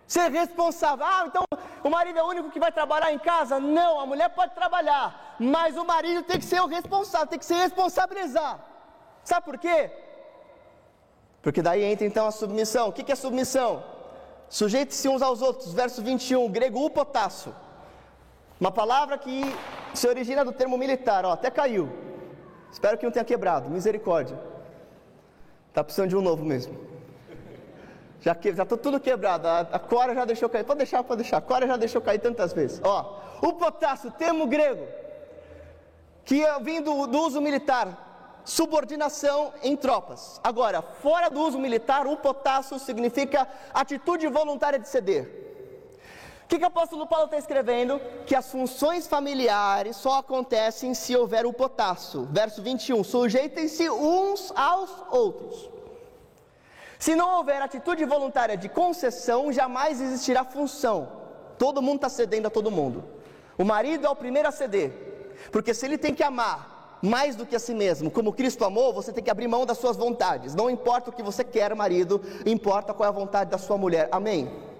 [0.06, 1.04] Ser responsável.
[1.04, 1.44] Ah, então
[1.84, 3.60] o marido é o único que vai trabalhar em casa?
[3.60, 7.46] Não, a mulher pode trabalhar, mas o marido tem que ser o responsável, tem que
[7.46, 8.64] se responsabilizar.
[9.24, 9.90] Sabe por quê?
[11.42, 12.90] Porque daí entra então a submissão.
[12.90, 13.84] O que é submissão?
[14.50, 17.56] Sujeite-se uns aos outros, verso 21, grego upotássio.
[18.60, 19.44] Uma palavra que
[19.94, 21.90] se origina do termo militar, ó, até caiu.
[22.72, 24.38] Espero que não tenha quebrado, misericórdia.
[25.70, 26.76] Está precisando de um novo mesmo.
[28.20, 30.64] Já que já está tudo quebrado, a, a Cora já deixou cair.
[30.64, 31.38] Pode deixar, pode deixar.
[31.38, 32.82] A Cora já deixou cair tantas vezes.
[32.84, 34.88] Ó, o potássio, termo grego,
[36.26, 40.42] que é vindo do uso militar, subordinação em tropas.
[40.44, 45.47] Agora, fora do uso militar, o potássio significa atitude voluntária de ceder.
[46.48, 48.00] O que, que o apóstolo Paulo está escrevendo?
[48.26, 52.26] Que as funções familiares só acontecem se houver o potássio.
[52.32, 55.70] Verso 21: sujeitem-se uns aos outros.
[56.98, 61.10] Se não houver atitude voluntária de concessão, jamais existirá função.
[61.60, 63.04] Todo mundo está cedendo a todo mundo.
[63.58, 67.46] O marido é o primeiro a ceder, porque se ele tem que amar mais do
[67.46, 70.56] que a si mesmo, como Cristo amou, você tem que abrir mão das suas vontades.
[70.56, 74.08] Não importa o que você quer, marido, importa qual é a vontade da sua mulher.
[74.14, 74.77] Amém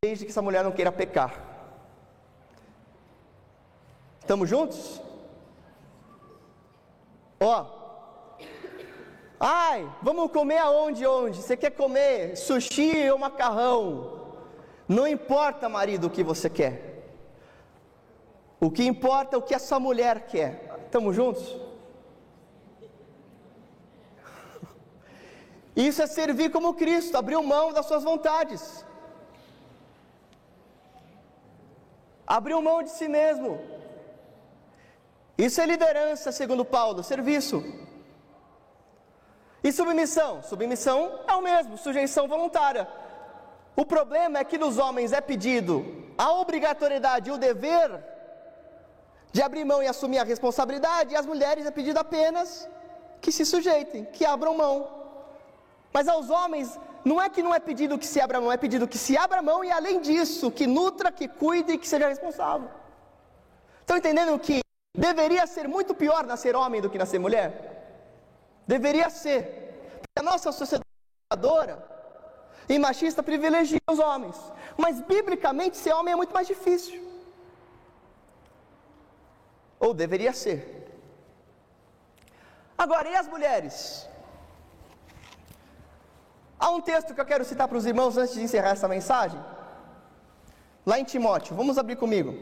[0.00, 1.42] desde que essa mulher não queira pecar.
[4.20, 5.02] Estamos juntos?
[7.40, 7.66] Ó,
[9.40, 11.04] ai, vamos comer aonde?
[11.04, 11.42] Onde?
[11.42, 14.36] Você quer comer sushi ou macarrão?
[14.86, 17.02] Não importa, marido, o que você quer.
[18.60, 20.78] O que importa é o que essa mulher quer.
[20.84, 21.56] Estamos juntos?
[25.74, 28.86] Isso é servir como Cristo, abriu mão das suas vontades.
[32.36, 33.58] Abriu mão de si mesmo.
[35.46, 37.58] Isso é liderança, segundo Paulo, serviço.
[39.64, 40.42] E submissão?
[40.42, 42.86] Submissão é o mesmo, sujeição voluntária.
[43.74, 45.74] O problema é que nos homens é pedido
[46.18, 47.88] a obrigatoriedade e o dever
[49.32, 52.68] de abrir mão e assumir a responsabilidade, e às mulheres é pedido apenas
[53.20, 54.76] que se sujeitem, que abram mão.
[55.92, 58.86] Mas aos homens não é que não é pedido que se abra mão, é pedido
[58.92, 62.68] que se abra mão e além disso, que nutra, que cuide e que seja responsável.
[63.80, 64.60] Estão entendendo que
[65.08, 67.50] deveria ser muito pior nascer homem do que nascer mulher?
[68.66, 69.40] Deveria ser.
[70.00, 70.84] Porque a nossa sociedade
[72.68, 74.36] e machista privilegia os homens.
[74.76, 77.00] Mas biblicamente ser homem é muito mais difícil.
[79.80, 80.60] Ou deveria ser.
[82.76, 84.08] Agora, e as mulheres?
[86.58, 89.40] Há um texto que eu quero citar para os irmãos antes de encerrar essa mensagem.
[90.84, 92.32] Lá em Timóteo, vamos abrir comigo.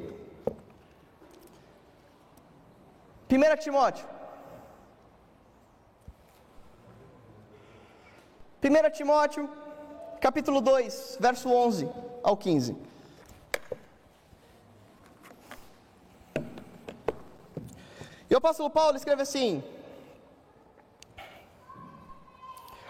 [3.31, 4.07] 1 Timóteo.
[8.63, 9.51] 1 Timóteo,
[10.21, 11.89] capítulo 2, verso 11
[12.23, 12.77] ao 15.
[18.29, 19.63] E o apóstolo Paulo escreve assim: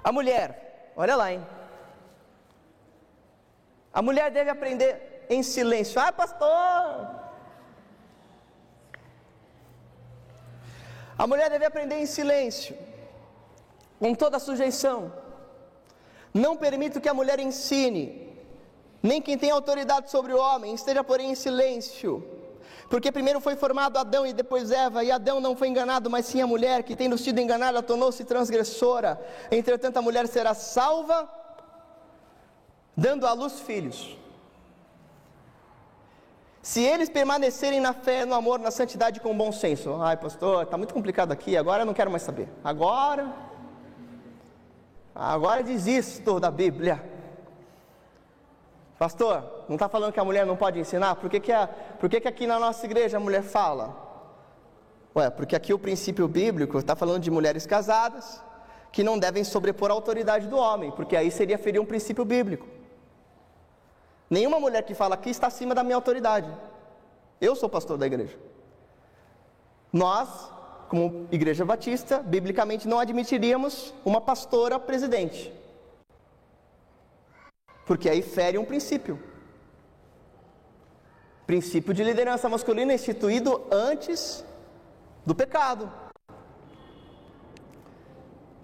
[0.05, 0.66] A mulher,
[0.97, 1.47] olha lá, hein?
[3.93, 6.01] A mulher deve aprender em silêncio.
[6.01, 7.27] Ah, pastor!
[11.19, 12.77] A mulher deve aprender em silêncio,
[13.99, 15.13] com toda sujeição.
[16.35, 18.39] Não permito que a mulher ensine,
[19.03, 22.36] nem quem tem autoridade sobre o homem, esteja porém em silêncio
[22.89, 26.41] porque primeiro foi formado Adão e depois Eva, e Adão não foi enganado, mas sim
[26.41, 29.21] a mulher, que tendo sido enganada, tornou-se transgressora.
[29.51, 31.29] Entretanto, a mulher será salva,
[32.97, 34.17] dando à luz filhos.
[36.63, 40.01] Se eles permanecerem na fé, no amor, na santidade com bom senso.
[40.01, 42.49] Ai, pastor, está muito complicado aqui, agora eu não quero mais saber.
[42.65, 43.33] Agora,
[45.15, 47.16] agora desisto da Bíblia.
[48.99, 51.17] Pastor, não está falando que a mulher não pode ensinar?
[51.17, 53.95] Por que, que, a, por que, que aqui na nossa igreja a mulher fala?
[55.15, 58.43] Ué, porque aqui o princípio bíblico está falando de mulheres casadas
[58.91, 62.67] que não devem sobrepor a autoridade do homem, porque aí seria ferir um princípio bíblico.
[64.31, 66.51] Nenhuma mulher que fala aqui está acima da minha autoridade.
[67.39, 68.37] Eu sou pastor da igreja.
[69.93, 70.51] Nós,
[70.89, 75.53] como igreja batista, biblicamente não admitiríamos uma pastora presidente
[77.87, 79.19] porque aí fere um princípio.
[81.47, 84.45] Princípio de liderança masculina instituído antes
[85.25, 85.91] do pecado.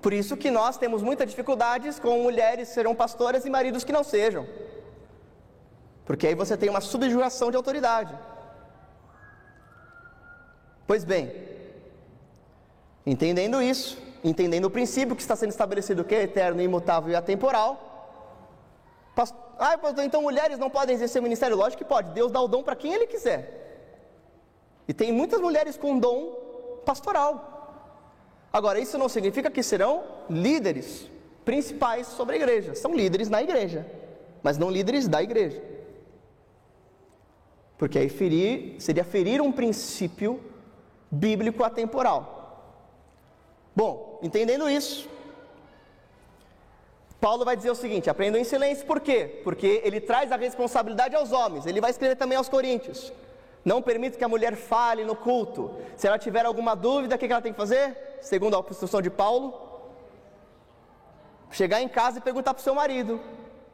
[0.02, 4.02] Por isso que nós temos muitas dificuldades com mulheres serão pastoras e maridos que não
[4.02, 4.44] sejam.
[6.04, 8.12] Porque aí você tem uma subjugação de autoridade.
[10.84, 11.32] Pois bem,
[13.06, 17.91] entendendo isso, entendendo o princípio que está sendo estabelecido que é eterno, imutável e atemporal,
[19.16, 21.56] ah, pastor, então mulheres não podem exercer o ministério?
[21.56, 22.10] Lógico que pode.
[22.12, 23.60] Deus dá o dom para quem Ele quiser.
[24.88, 27.50] E tem muitas mulheres com dom pastoral.
[28.52, 31.08] Agora, isso não significa que serão líderes
[31.44, 32.74] principais sobre a igreja.
[32.74, 33.86] São líderes na igreja,
[34.42, 35.62] mas não líderes da igreja.
[37.78, 40.40] Porque aí ferir, seria ferir um princípio
[41.10, 42.40] bíblico atemporal.
[43.74, 45.08] Bom, entendendo isso,
[47.22, 49.40] Paulo vai dizer o seguinte: aprendam em silêncio, por quê?
[49.44, 53.12] Porque ele traz a responsabilidade aos homens, ele vai escrever também aos Coríntios.
[53.64, 55.70] Não permita que a mulher fale no culto.
[55.96, 57.96] Se ela tiver alguma dúvida, o que ela tem que fazer?
[58.20, 59.54] Segundo a instrução de Paulo,
[61.52, 63.20] chegar em casa e perguntar para o seu marido.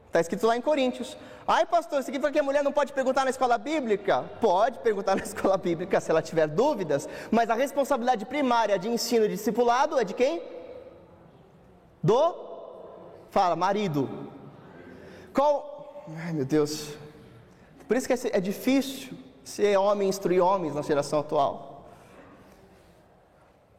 [0.08, 1.16] Está escrito lá em Coríntios.
[1.46, 4.24] Ai, pastor, significa que a mulher não pode perguntar na escola bíblica?
[4.42, 9.24] Pode perguntar na escola bíblica se ela tiver dúvidas, mas a responsabilidade primária de ensino
[9.24, 10.42] e discipulado é de quem?
[12.02, 12.47] Do
[13.30, 14.08] Fala, marido.
[15.32, 16.04] Qual.
[16.24, 16.94] Ai meu Deus.
[17.86, 21.86] Por isso que é difícil ser homem instruir homens na geração atual.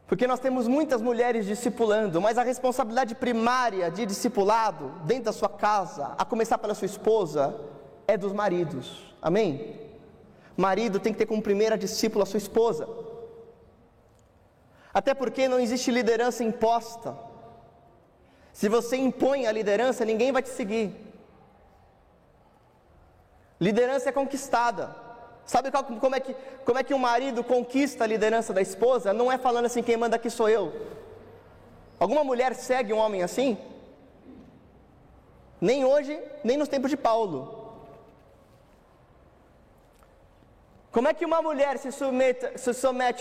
[0.07, 5.49] Porque nós temos muitas mulheres discipulando, mas a responsabilidade primária de discipulado dentro da sua
[5.49, 7.55] casa, a começar pela sua esposa,
[8.07, 9.13] é dos maridos.
[9.21, 9.79] Amém?
[10.57, 12.89] Marido tem que ter como primeira discípula a sua esposa.
[14.91, 17.15] Até porque não existe liderança imposta.
[18.59, 20.93] Se você impõe a liderança, ninguém vai te seguir.
[23.57, 24.93] Liderança é conquistada.
[25.45, 26.35] Sabe qual, como, é que,
[26.65, 29.13] como é que um marido conquista a liderança da esposa?
[29.13, 30.73] Não é falando assim, quem manda aqui sou eu.
[31.97, 33.57] Alguma mulher segue um homem assim?
[35.61, 37.39] Nem hoje, nem nos tempos de Paulo.
[40.91, 42.73] Como é que uma mulher se, submete, se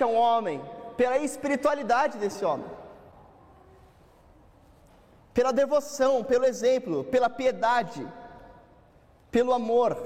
[0.03, 0.61] a um homem?
[0.97, 2.78] Pela espiritualidade desse homem
[5.39, 8.05] pela devoção, pelo exemplo, pela piedade,
[9.31, 9.97] pelo amor,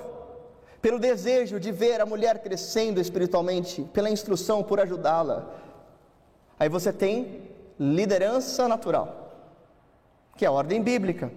[0.83, 5.47] pelo desejo de ver a mulher crescendo espiritualmente, pela instrução, por ajudá-la.
[6.61, 7.49] Aí você tem
[7.81, 9.33] liderança natural,
[10.37, 11.33] que é a ordem bíblica,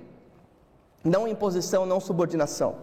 [1.02, 2.76] não imposição, não subordinação.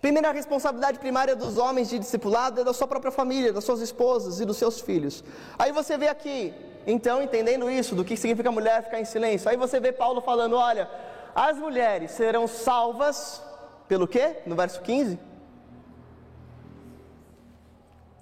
[0.00, 4.40] Primeira responsabilidade primária dos homens de discipulado é da sua própria família, das suas esposas
[4.40, 5.22] e dos seus filhos.
[5.58, 6.54] Aí você vê aqui,
[6.86, 10.54] então, entendendo isso, do que significa mulher ficar em silêncio, aí você vê Paulo falando:
[10.56, 10.88] olha,
[11.34, 13.42] as mulheres serão salvas
[13.88, 14.36] pelo quê?
[14.46, 15.18] No verso 15: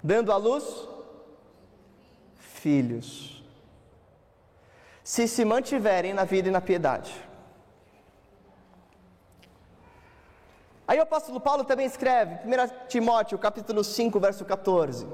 [0.03, 0.87] dando à luz
[2.35, 3.43] filhos,
[5.03, 7.13] se se mantiverem na vida e na piedade.
[10.87, 15.07] Aí o apóstolo Paulo também escreve, 1 Timóteo, capítulo 5, verso 14.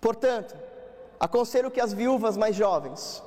[0.00, 0.56] Portanto,
[1.20, 3.22] aconselho que as viúvas mais jovens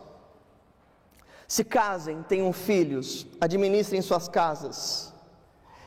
[1.47, 5.13] se casem, tenham filhos, administrem suas casas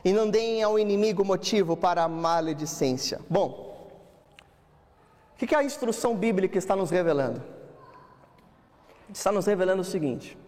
[0.04, 3.20] e não deem ao inimigo motivo para a maledicência.
[3.28, 3.90] Bom,
[5.34, 7.42] o que, que a instrução bíblica está nos revelando?
[9.12, 10.38] Está nos revelando o seguinte: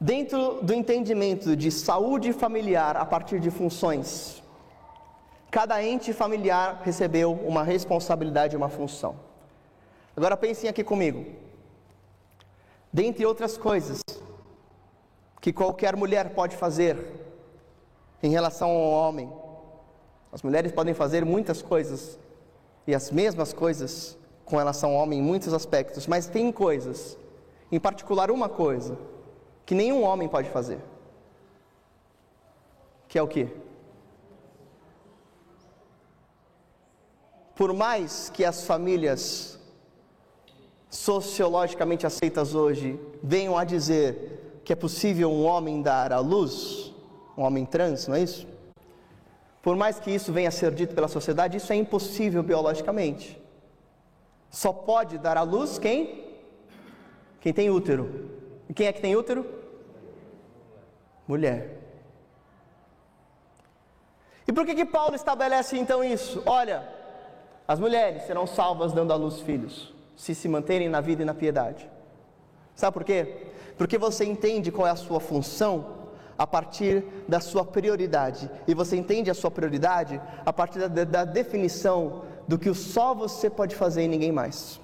[0.00, 4.39] Dentro do entendimento de saúde familiar a partir de funções,
[5.50, 9.16] cada ente familiar recebeu uma responsabilidade e uma função.
[10.16, 11.26] Agora pensem aqui comigo.
[12.92, 14.00] Dentre outras coisas
[15.40, 16.96] que qualquer mulher pode fazer
[18.22, 19.32] em relação ao homem,
[20.32, 22.18] as mulheres podem fazer muitas coisas
[22.86, 27.16] e as mesmas coisas com relação ao homem em muitos aspectos, mas tem coisas,
[27.70, 28.98] em particular uma coisa,
[29.64, 30.78] que nenhum homem pode fazer.
[33.08, 33.48] Que é o que?
[37.60, 39.60] Por mais que as famílias
[40.88, 46.90] sociologicamente aceitas hoje venham a dizer que é possível um homem dar à luz,
[47.36, 48.46] um homem trans, não é isso?
[49.60, 53.38] Por mais que isso venha a ser dito pela sociedade, isso é impossível biologicamente.
[54.48, 56.32] Só pode dar à luz quem?
[57.42, 58.30] Quem tem útero.
[58.70, 59.44] E quem é que tem útero?
[61.28, 61.76] mulher.
[64.48, 66.42] E por que, que Paulo estabelece então isso?
[66.46, 66.99] Olha,
[67.70, 71.32] as mulheres serão salvas dando à luz filhos, se se manterem na vida e na
[71.32, 71.88] piedade.
[72.74, 73.46] Sabe por quê?
[73.78, 75.86] Porque você entende qual é a sua função
[76.36, 78.50] a partir da sua prioridade.
[78.66, 83.48] E você entende a sua prioridade a partir da, da definição do que só você
[83.48, 84.80] pode fazer e ninguém mais.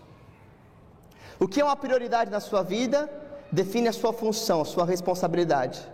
[1.41, 3.11] O que é uma prioridade na sua vida
[3.51, 5.85] define a sua função, a sua responsabilidade.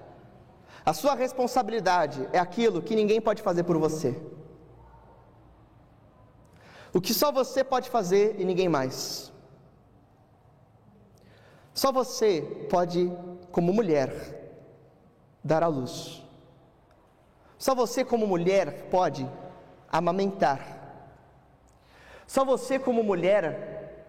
[0.84, 4.14] A sua responsabilidade é aquilo que ninguém pode fazer por você.
[6.92, 9.32] O que só você pode fazer e ninguém mais.
[11.72, 13.10] Só você pode,
[13.50, 14.10] como mulher,
[15.42, 16.22] dar à luz.
[17.58, 19.26] Só você, como mulher, pode
[19.90, 20.60] amamentar.
[22.26, 24.06] Só você, como mulher,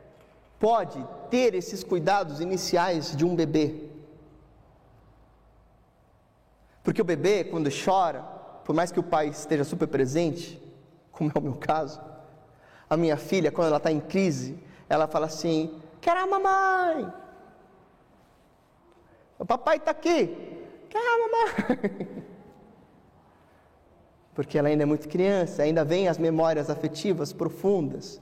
[0.60, 3.90] pode ter esses cuidados iniciais de um bebê.
[6.84, 8.22] Porque o bebê, quando chora,
[8.66, 10.62] por mais que o pai esteja super presente,
[11.12, 12.02] como é o meu caso,
[12.90, 14.58] a minha filha, quando ela está em crise,
[14.90, 17.14] ela fala assim: Quero a mamãe.
[19.40, 20.36] O papai está aqui.
[20.90, 22.24] Quero a mamãe.
[24.36, 28.20] Porque ela ainda é muito criança, ainda vem as memórias afetivas profundas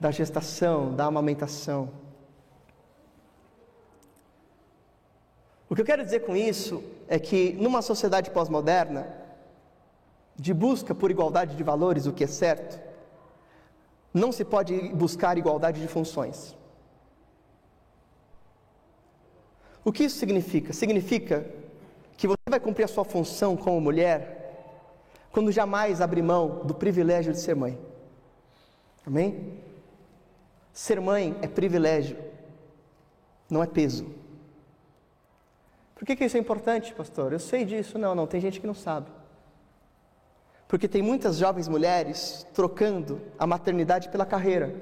[0.00, 1.90] da gestação, da amamentação.
[5.70, 9.06] O que eu quero dizer com isso é que numa sociedade pós-moderna,
[10.36, 12.78] de busca por igualdade de valores, o que é certo,
[14.12, 16.56] não se pode buscar igualdade de funções.
[19.84, 20.72] O que isso significa?
[20.72, 21.46] Significa
[22.16, 24.38] que você vai cumprir a sua função como mulher
[25.32, 27.78] quando jamais abrir mão do privilégio de ser mãe.
[29.06, 29.58] Amém?
[30.72, 32.16] Ser mãe é privilégio,
[33.50, 34.06] não é peso.
[35.94, 37.32] Por que, que isso é importante, pastor?
[37.32, 37.98] Eu sei disso.
[37.98, 39.08] Não, não, tem gente que não sabe.
[40.72, 44.74] Porque tem muitas jovens mulheres trocando a maternidade pela carreira.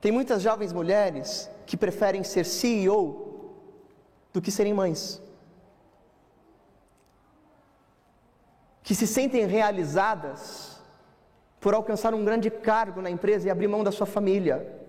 [0.00, 3.52] Tem muitas jovens mulheres que preferem ser CEO
[4.32, 5.20] do que serem mães.
[8.84, 10.80] Que se sentem realizadas
[11.58, 14.85] por alcançar um grande cargo na empresa e abrir mão da sua família.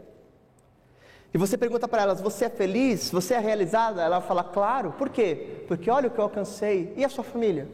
[1.33, 3.11] E você pergunta para elas: Você é feliz?
[3.11, 4.01] Você é realizada?
[4.01, 4.93] Ela fala: Claro.
[4.93, 5.63] Por quê?
[5.67, 6.93] Porque olha o que eu alcancei.
[6.95, 7.67] E a sua família?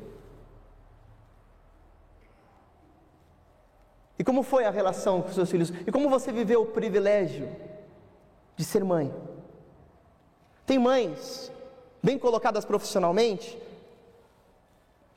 [4.18, 5.72] E como foi a relação com seus filhos?
[5.86, 7.50] E como você viveu o privilégio
[8.56, 9.14] de ser mãe?
[10.66, 11.52] Tem mães
[12.02, 13.58] bem colocadas profissionalmente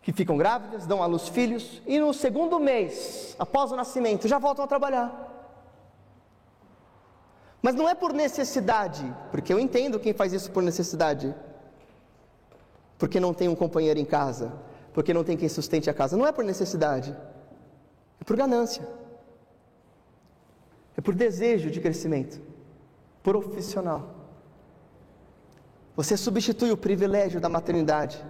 [0.03, 4.39] que ficam grávidas, dão à luz filhos e no segundo mês, após o nascimento, já
[4.39, 5.26] voltam a trabalhar.
[7.67, 11.35] Mas não é por necessidade, porque eu entendo quem faz isso por necessidade.
[12.97, 14.53] Porque não tem um companheiro em casa,
[14.95, 16.17] porque não tem quem sustente a casa.
[16.17, 17.11] Não é por necessidade,
[18.21, 18.87] é por ganância,
[20.97, 22.41] é por desejo de crescimento
[23.21, 24.15] profissional.
[25.97, 28.25] Você substitui o privilégio da maternidade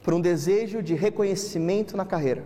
[0.00, 2.44] por um desejo de reconhecimento na carreira.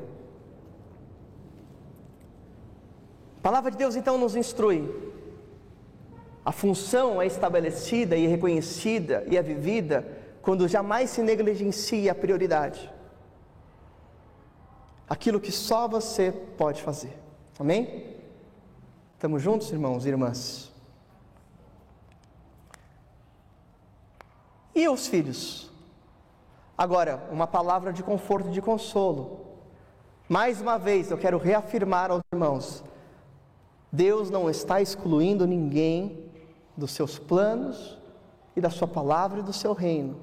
[3.40, 5.17] A palavra de Deus então nos instrui.
[6.48, 12.90] A função é estabelecida e reconhecida e é vivida quando jamais se negligencia a prioridade.
[15.06, 17.12] Aquilo que só você pode fazer.
[17.58, 18.16] Amém?
[19.12, 20.72] Estamos juntos, irmãos e irmãs?
[24.74, 25.70] E os filhos?
[26.78, 29.44] Agora, uma palavra de conforto e de consolo.
[30.26, 32.82] Mais uma vez, eu quero reafirmar aos irmãos:
[33.92, 36.26] Deus não está excluindo ninguém
[36.78, 37.98] dos seus planos
[38.54, 40.16] e da sua palavra e do seu reino.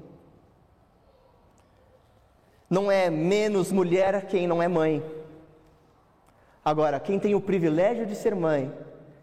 [2.68, 5.04] Não é menos mulher quem não é mãe.
[6.64, 8.72] Agora, quem tem o privilégio de ser mãe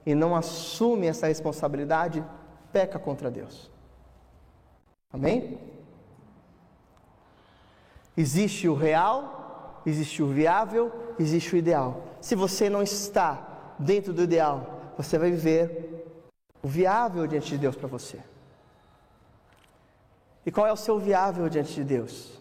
[0.05, 2.23] e não assume essa responsabilidade,
[2.71, 3.69] peca contra Deus.
[5.11, 5.57] Amém?
[8.15, 12.03] Existe o real, existe o viável, existe o ideal.
[12.21, 15.92] Se você não está dentro do ideal, você vai viver
[16.64, 18.20] o viável diante de Deus para você.
[20.45, 22.39] E qual é o seu viável diante de Deus?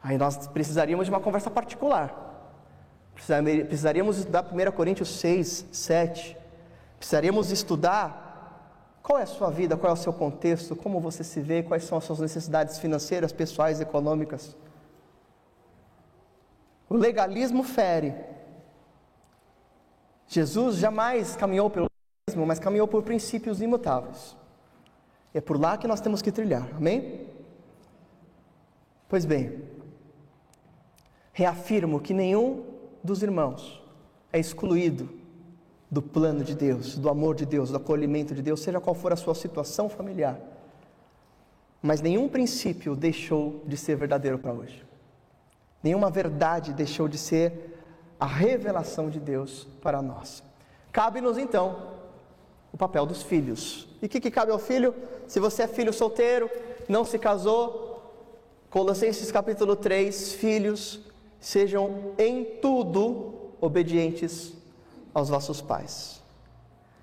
[0.00, 2.30] Aí nós precisaríamos de uma conversa particular.
[3.14, 6.36] Precisaríamos estudar 1 Coríntios 6, 7.
[6.96, 11.40] Precisaríamos estudar qual é a sua vida, qual é o seu contexto, como você se
[11.40, 14.56] vê, quais são as suas necessidades financeiras, pessoais, econômicas.
[16.88, 18.14] O legalismo fere.
[20.28, 21.91] Jesus jamais caminhou pelo
[22.34, 24.36] mas caminhou por princípios imutáveis.
[25.34, 27.26] É por lá que nós temos que trilhar, amém?
[29.08, 29.62] Pois bem,
[31.32, 32.64] reafirmo que nenhum
[33.02, 33.82] dos irmãos
[34.32, 35.08] é excluído
[35.90, 39.12] do plano de Deus, do amor de Deus, do acolhimento de Deus, seja qual for
[39.12, 40.40] a sua situação familiar.
[41.82, 44.82] Mas nenhum princípio deixou de ser verdadeiro para hoje.
[45.82, 47.76] Nenhuma verdade deixou de ser
[48.18, 50.42] a revelação de Deus para nós.
[50.92, 51.92] Cabe-nos então
[52.72, 53.86] o papel dos filhos.
[54.00, 54.94] E o que, que cabe ao filho?
[55.26, 56.50] Se você é filho solteiro,
[56.88, 57.92] não se casou,
[58.70, 61.00] Colossenses capítulo 3, filhos,
[61.38, 64.54] sejam em tudo obedientes
[65.12, 66.22] aos vossos pais.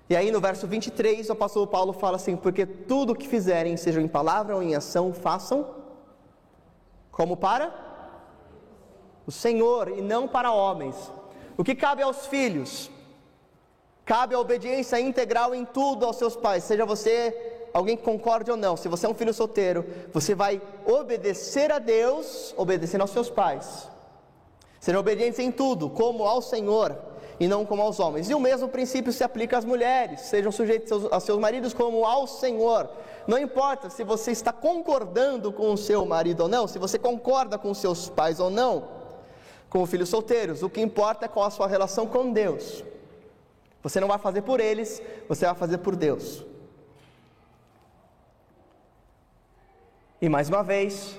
[0.08, 3.76] E aí no verso 23, o apóstolo Paulo fala assim: Porque tudo o que fizerem,
[3.76, 5.64] seja em palavra ou em ação, façam
[7.12, 7.72] como para
[9.24, 10.96] o Senhor e não para homens.
[11.56, 12.90] O que cabe aos filhos?
[14.10, 17.32] Cabe a obediência integral em tudo aos seus pais, seja você
[17.72, 18.76] alguém que concorde ou não.
[18.76, 23.88] Se você é um filho solteiro, você vai obedecer a Deus, obedecendo aos seus pais.
[24.80, 26.98] Serão obedientes em tudo, como ao Senhor
[27.38, 28.28] e não como aos homens.
[28.28, 32.26] E o mesmo princípio se aplica às mulheres, sejam sujeitos aos seus maridos como ao
[32.26, 32.90] Senhor.
[33.28, 37.56] Não importa se você está concordando com o seu marido ou não, se você concorda
[37.56, 38.88] com seus pais ou não,
[39.68, 42.82] com filhos solteiros, o que importa é qual a sua relação com Deus.
[43.82, 46.44] Você não vai fazer por eles, você vai fazer por Deus.
[50.20, 51.18] E mais uma vez,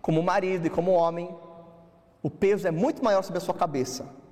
[0.00, 1.34] como marido e como homem,
[2.22, 4.22] o peso é muito maior sobre a sua cabeça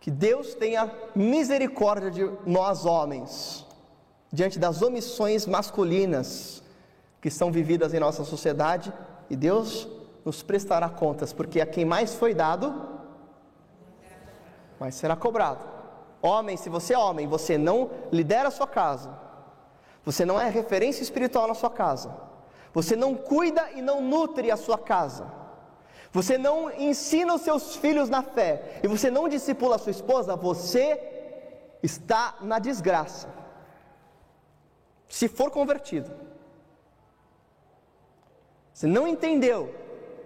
[0.00, 3.66] que Deus tenha misericórdia de nós homens,
[4.32, 6.62] diante das omissões masculinas
[7.20, 8.90] que são vividas em nossa sociedade,
[9.28, 9.86] e Deus
[10.24, 12.88] nos prestará contas, porque a quem mais foi dado,
[14.78, 15.69] mais será cobrado.
[16.22, 19.10] Homem, se você é homem, você não lidera a sua casa,
[20.04, 22.14] você não é referência espiritual na sua casa,
[22.74, 25.26] você não cuida e não nutre a sua casa,
[26.12, 30.36] você não ensina os seus filhos na fé e você não discipula a sua esposa,
[30.36, 31.00] você
[31.82, 33.28] está na desgraça.
[35.08, 36.10] Se for convertido.
[38.74, 39.74] Você não entendeu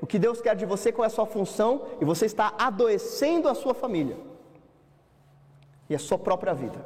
[0.00, 3.48] o que Deus quer de você, qual é a sua função, e você está adoecendo
[3.48, 4.33] a sua família
[5.88, 6.84] e a sua própria vida.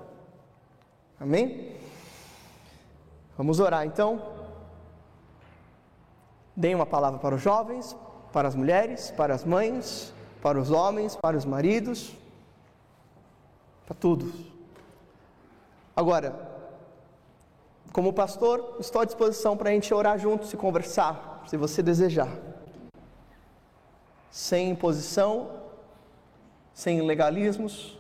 [1.21, 1.77] Amém?
[3.37, 4.21] Vamos orar então.
[6.57, 7.97] Deem uma palavra para os jovens,
[8.33, 12.13] para as mulheres, para as mães, para os homens, para os maridos,
[13.87, 14.33] para todos.
[15.95, 16.49] Agora,
[17.93, 22.29] como pastor, estou à disposição para a gente orar juntos e conversar, se você desejar.
[24.31, 25.51] Sem imposição,
[26.73, 27.98] sem legalismos,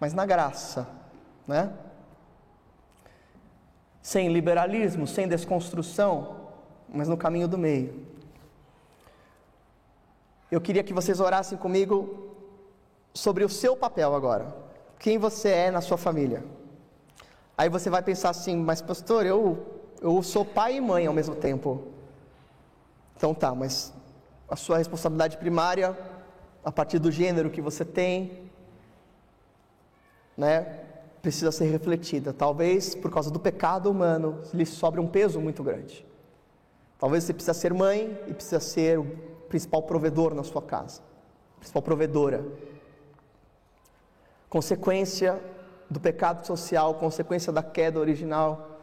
[0.00, 0.88] mas na graça,
[1.46, 1.70] né?
[4.02, 6.48] sem liberalismo, sem desconstrução,
[6.88, 8.06] mas no caminho do meio.
[10.50, 12.34] Eu queria que vocês orassem comigo
[13.14, 14.56] sobre o seu papel agora.
[14.98, 16.42] Quem você é na sua família.
[17.56, 21.36] Aí você vai pensar assim, mas pastor, eu, eu sou pai e mãe ao mesmo
[21.36, 21.88] tempo.
[23.16, 23.92] Então tá, mas
[24.48, 25.96] a sua responsabilidade primária,
[26.64, 28.49] a partir do gênero que você tem,
[30.40, 30.62] né,
[31.20, 32.32] precisa ser refletida.
[32.32, 36.04] Talvez por causa do pecado humano lhe sobre um peso muito grande.
[36.98, 39.04] Talvez você precisa ser mãe e precisa ser o
[39.50, 41.02] principal provedor na sua casa,
[41.58, 42.42] principal provedora.
[44.48, 45.38] Consequência
[45.90, 48.80] do pecado social, consequência da queda original.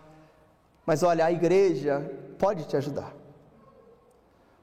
[0.85, 1.99] Mas olha, a igreja
[2.37, 3.13] pode te ajudar.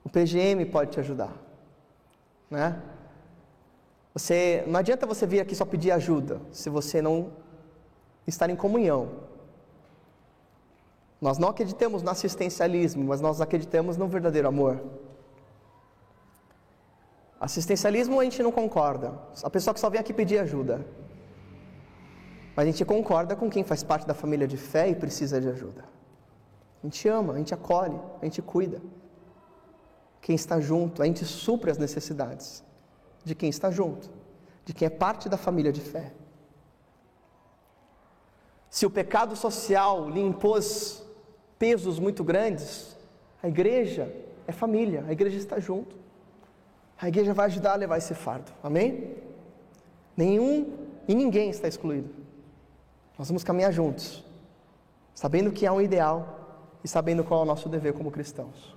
[0.04, 1.32] O PGM pode te ajudar,
[2.48, 2.80] né?
[4.14, 7.32] Você não adianta você vir aqui só pedir ajuda se você não
[8.24, 9.08] estar em comunhão.
[11.20, 14.80] Nós não acreditamos no assistencialismo, mas nós acreditamos no verdadeiro amor.
[17.40, 19.18] Assistencialismo a gente não concorda.
[19.42, 20.86] A pessoa que só vem aqui pedir ajuda.
[22.54, 25.48] Mas a gente concorda com quem faz parte da família de fé e precisa de
[25.48, 25.84] ajuda.
[26.82, 28.80] A gente ama, a gente acolhe, a gente cuida.
[30.20, 32.62] Quem está junto, a gente supre as necessidades
[33.24, 34.10] de quem está junto,
[34.64, 36.12] de quem é parte da família de fé.
[38.68, 41.04] Se o pecado social lhe impôs
[41.58, 42.96] pesos muito grandes,
[43.42, 44.14] a igreja
[44.46, 45.96] é família, a igreja está junto.
[47.00, 48.52] A igreja vai ajudar a levar esse fardo.
[48.62, 49.16] Amém?
[50.16, 52.10] Nenhum e ninguém está excluído.
[53.18, 54.24] Nós vamos caminhar juntos,
[55.14, 58.76] sabendo que há um ideal e sabendo qual é o nosso dever como cristãos.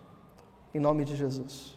[0.74, 1.76] Em nome de Jesus.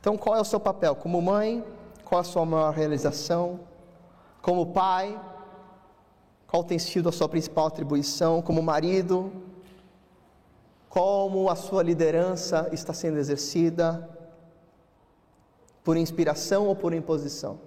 [0.00, 0.94] Então, qual é o seu papel?
[0.94, 1.64] Como mãe,
[2.06, 3.58] qual a sua maior realização?
[4.40, 5.20] Como pai,
[6.46, 9.32] qual tem sido a sua principal atribuição como marido?
[10.88, 14.08] Como a sua liderança está sendo exercida?
[15.82, 17.58] Por inspiração ou por imposição?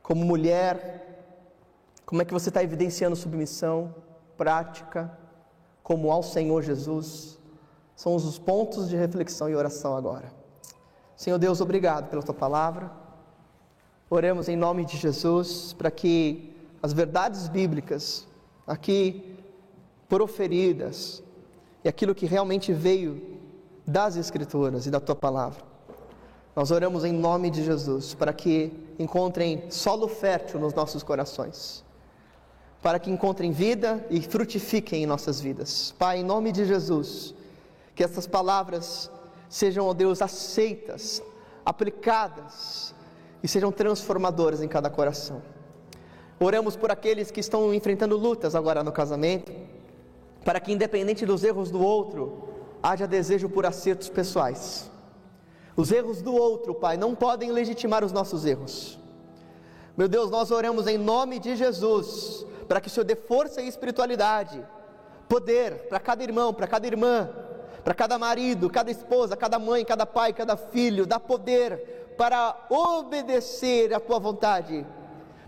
[0.00, 0.78] Como mulher,
[2.06, 3.92] como é que você está evidenciando submissão,
[4.36, 5.18] prática,
[5.82, 7.36] como ao Senhor Jesus?
[7.96, 10.39] São os pontos de reflexão e oração agora.
[11.20, 12.90] Senhor Deus, obrigado pela tua palavra.
[14.08, 18.26] Oremos em nome de Jesus para que as verdades bíblicas
[18.66, 19.36] aqui
[20.08, 21.22] proferidas
[21.84, 23.38] e aquilo que realmente veio
[23.86, 25.62] das Escrituras e da tua palavra.
[26.56, 31.84] Nós oramos em nome de Jesus para que encontrem solo fértil nos nossos corações,
[32.80, 35.94] para que encontrem vida e frutifiquem em nossas vidas.
[35.98, 37.34] Pai, em nome de Jesus,
[37.94, 39.10] que essas palavras
[39.50, 41.20] sejam, ó Deus, aceitas,
[41.66, 42.94] aplicadas
[43.42, 45.42] e sejam transformadoras em cada coração.
[46.38, 49.52] Oramos por aqueles que estão enfrentando lutas agora no casamento,
[50.44, 52.48] para que, independente dos erros do outro,
[52.82, 54.90] haja desejo por acertos pessoais.
[55.76, 58.98] Os erros do outro, Pai, não podem legitimar os nossos erros.
[59.96, 63.68] Meu Deus, nós oramos em nome de Jesus, para que o Senhor dê força e
[63.68, 64.64] espiritualidade,
[65.28, 67.28] poder para cada irmão, para cada irmã,
[67.82, 73.94] para cada marido, cada esposa, cada mãe, cada pai, cada filho, dá poder para obedecer
[73.94, 74.86] à tua vontade.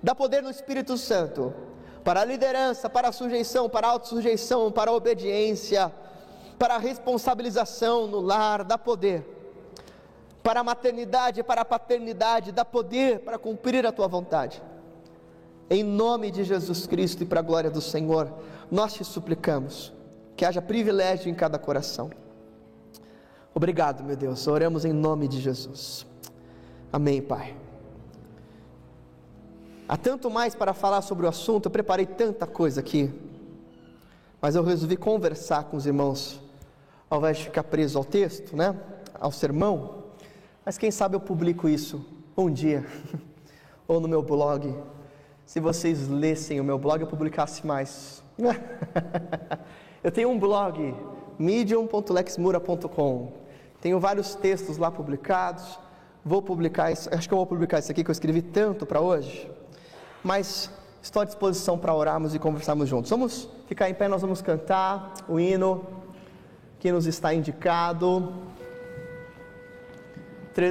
[0.03, 1.55] Dá poder no Espírito Santo
[2.03, 5.93] para a liderança, para a sujeição, para a autossujeição, para a obediência,
[6.59, 9.25] para a responsabilização no lar, dá poder.
[10.43, 14.61] Para a maternidade, para a paternidade, dá poder para cumprir a tua vontade.
[15.71, 18.33] Em nome de Jesus Cristo e para a glória do Senhor,
[18.71, 19.93] nós te suplicamos
[20.37, 22.11] que haja privilégio em cada coração.
[23.55, 24.47] Obrigado, meu Deus.
[24.47, 26.07] Oramos em nome de Jesus.
[26.93, 27.55] Amém, Pai.
[29.89, 33.13] Há tanto mais para falar sobre o assunto, eu preparei tanta coisa aqui,
[34.41, 36.41] mas eu resolvi conversar com os irmãos,
[37.11, 38.75] ao invés de ficar preso ao texto, né,
[39.21, 40.05] ao sermão.
[40.65, 42.03] Mas quem sabe eu publico isso
[42.35, 42.87] um dia,
[43.87, 44.75] ou no meu blog.
[45.45, 48.23] Se vocês lessem o meu blog, eu publicasse mais.
[50.03, 50.95] eu tenho um blog,
[51.39, 53.42] medium.lexmura.com.
[53.83, 55.79] Tenho vários textos lá publicados
[56.25, 59.01] Vou publicar isso, acho que eu vou publicar isso aqui que eu escrevi tanto para
[59.01, 59.51] hoje,
[60.23, 60.71] mas
[61.03, 63.11] estou à disposição para orarmos e conversarmos juntos.
[63.11, 65.85] Vamos ficar em pé, nós vamos cantar o hino
[66.79, 68.33] que nos está indicado.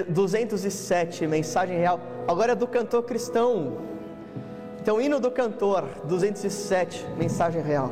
[0.08, 2.00] 207, mensagem real.
[2.28, 3.78] Agora é do cantor cristão.
[4.80, 7.92] Então, hino do cantor, 207, mensagem real.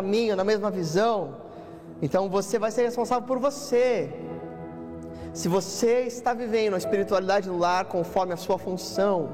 [0.00, 1.36] Caminho, na mesma visão.
[2.00, 4.10] Então você vai ser responsável por você.
[5.34, 9.28] Se você está vivendo a espiritualidade no lar conforme a sua função,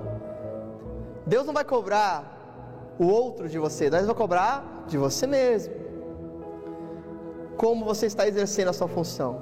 [1.25, 2.17] Deus não vai cobrar
[2.99, 5.73] o outro de você, Deus vai cobrar de você mesmo.
[7.57, 9.41] Como você está exercendo a sua função.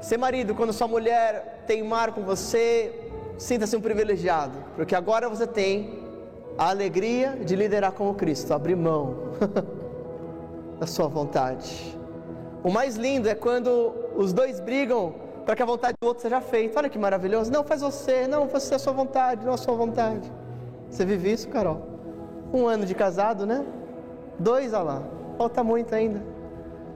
[0.00, 2.68] Ser marido, quando sua mulher teimar com você,
[3.38, 6.01] sinta-se um privilegiado, porque agora você tem
[6.58, 9.16] a alegria de liderar como Cristo, abrir mão
[10.78, 11.98] da sua vontade.
[12.62, 16.40] O mais lindo é quando os dois brigam para que a vontade do outro seja
[16.40, 16.78] feita.
[16.78, 17.50] Olha que maravilhoso.
[17.50, 20.30] Não, faz você, não, você a sua vontade, não a sua vontade.
[20.88, 21.80] Você vive isso, Carol?
[22.52, 23.64] Um ano de casado, né?
[24.38, 25.02] Dois, olha lá.
[25.38, 26.22] Falta muito ainda.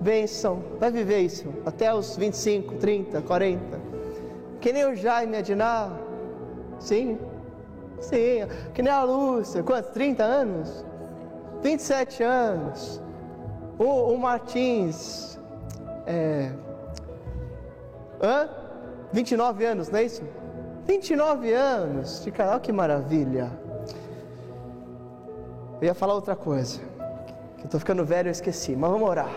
[0.01, 0.63] Benção.
[0.79, 3.81] Vai viver isso até os 25, 30, 40.
[4.61, 5.99] Que nem o Jaime Adinar.
[6.79, 7.19] Sim.
[8.01, 8.47] Sim.
[8.75, 9.63] Que nem a Lúcia.
[9.63, 9.91] Quantos?
[9.93, 10.85] 30 anos?
[11.63, 13.03] 27 anos.
[13.79, 15.39] O, o Martins.
[16.07, 16.51] É.
[18.23, 18.49] Hã?
[19.13, 20.23] 29 anos, não é isso?
[20.87, 23.51] 29 anos de canal, que maravilha.
[25.81, 26.81] Eu ia falar outra coisa,
[27.57, 29.31] que eu estou ficando velho e esqueci, mas vamos orar.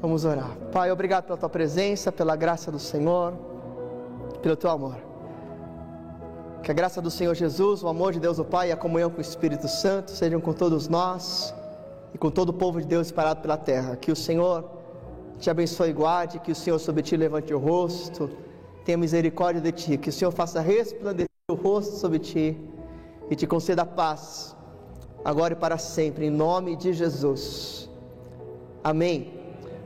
[0.00, 0.56] Vamos orar.
[0.72, 3.34] Pai, obrigado pela tua presença, pela graça do Senhor,
[4.40, 5.09] pelo teu amor.
[6.62, 9.08] Que a graça do Senhor Jesus, o amor de Deus o Pai e a comunhão
[9.08, 11.54] com o Espírito Santo sejam com todos nós
[12.14, 13.96] e com todo o povo de Deus espalhado pela terra.
[13.96, 14.68] Que o Senhor
[15.38, 18.30] te abençoe e guarde, que o Senhor sobre ti levante o rosto,
[18.84, 22.58] tenha misericórdia de ti, que o Senhor faça resplandecer o rosto sobre ti
[23.30, 24.54] e te conceda paz,
[25.24, 27.88] agora e para sempre, em nome de Jesus.
[28.84, 29.32] Amém.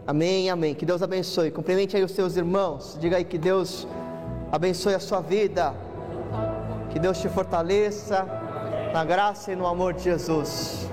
[0.04, 0.74] Amém, amém.
[0.74, 1.52] Que Deus abençoe.
[1.52, 2.98] Cumprimente aí os seus irmãos.
[3.00, 3.86] Diga aí que Deus
[4.50, 5.72] abençoe a sua vida.
[6.94, 8.24] Que Deus te fortaleça
[8.92, 10.88] na graça e no amor de Jesus.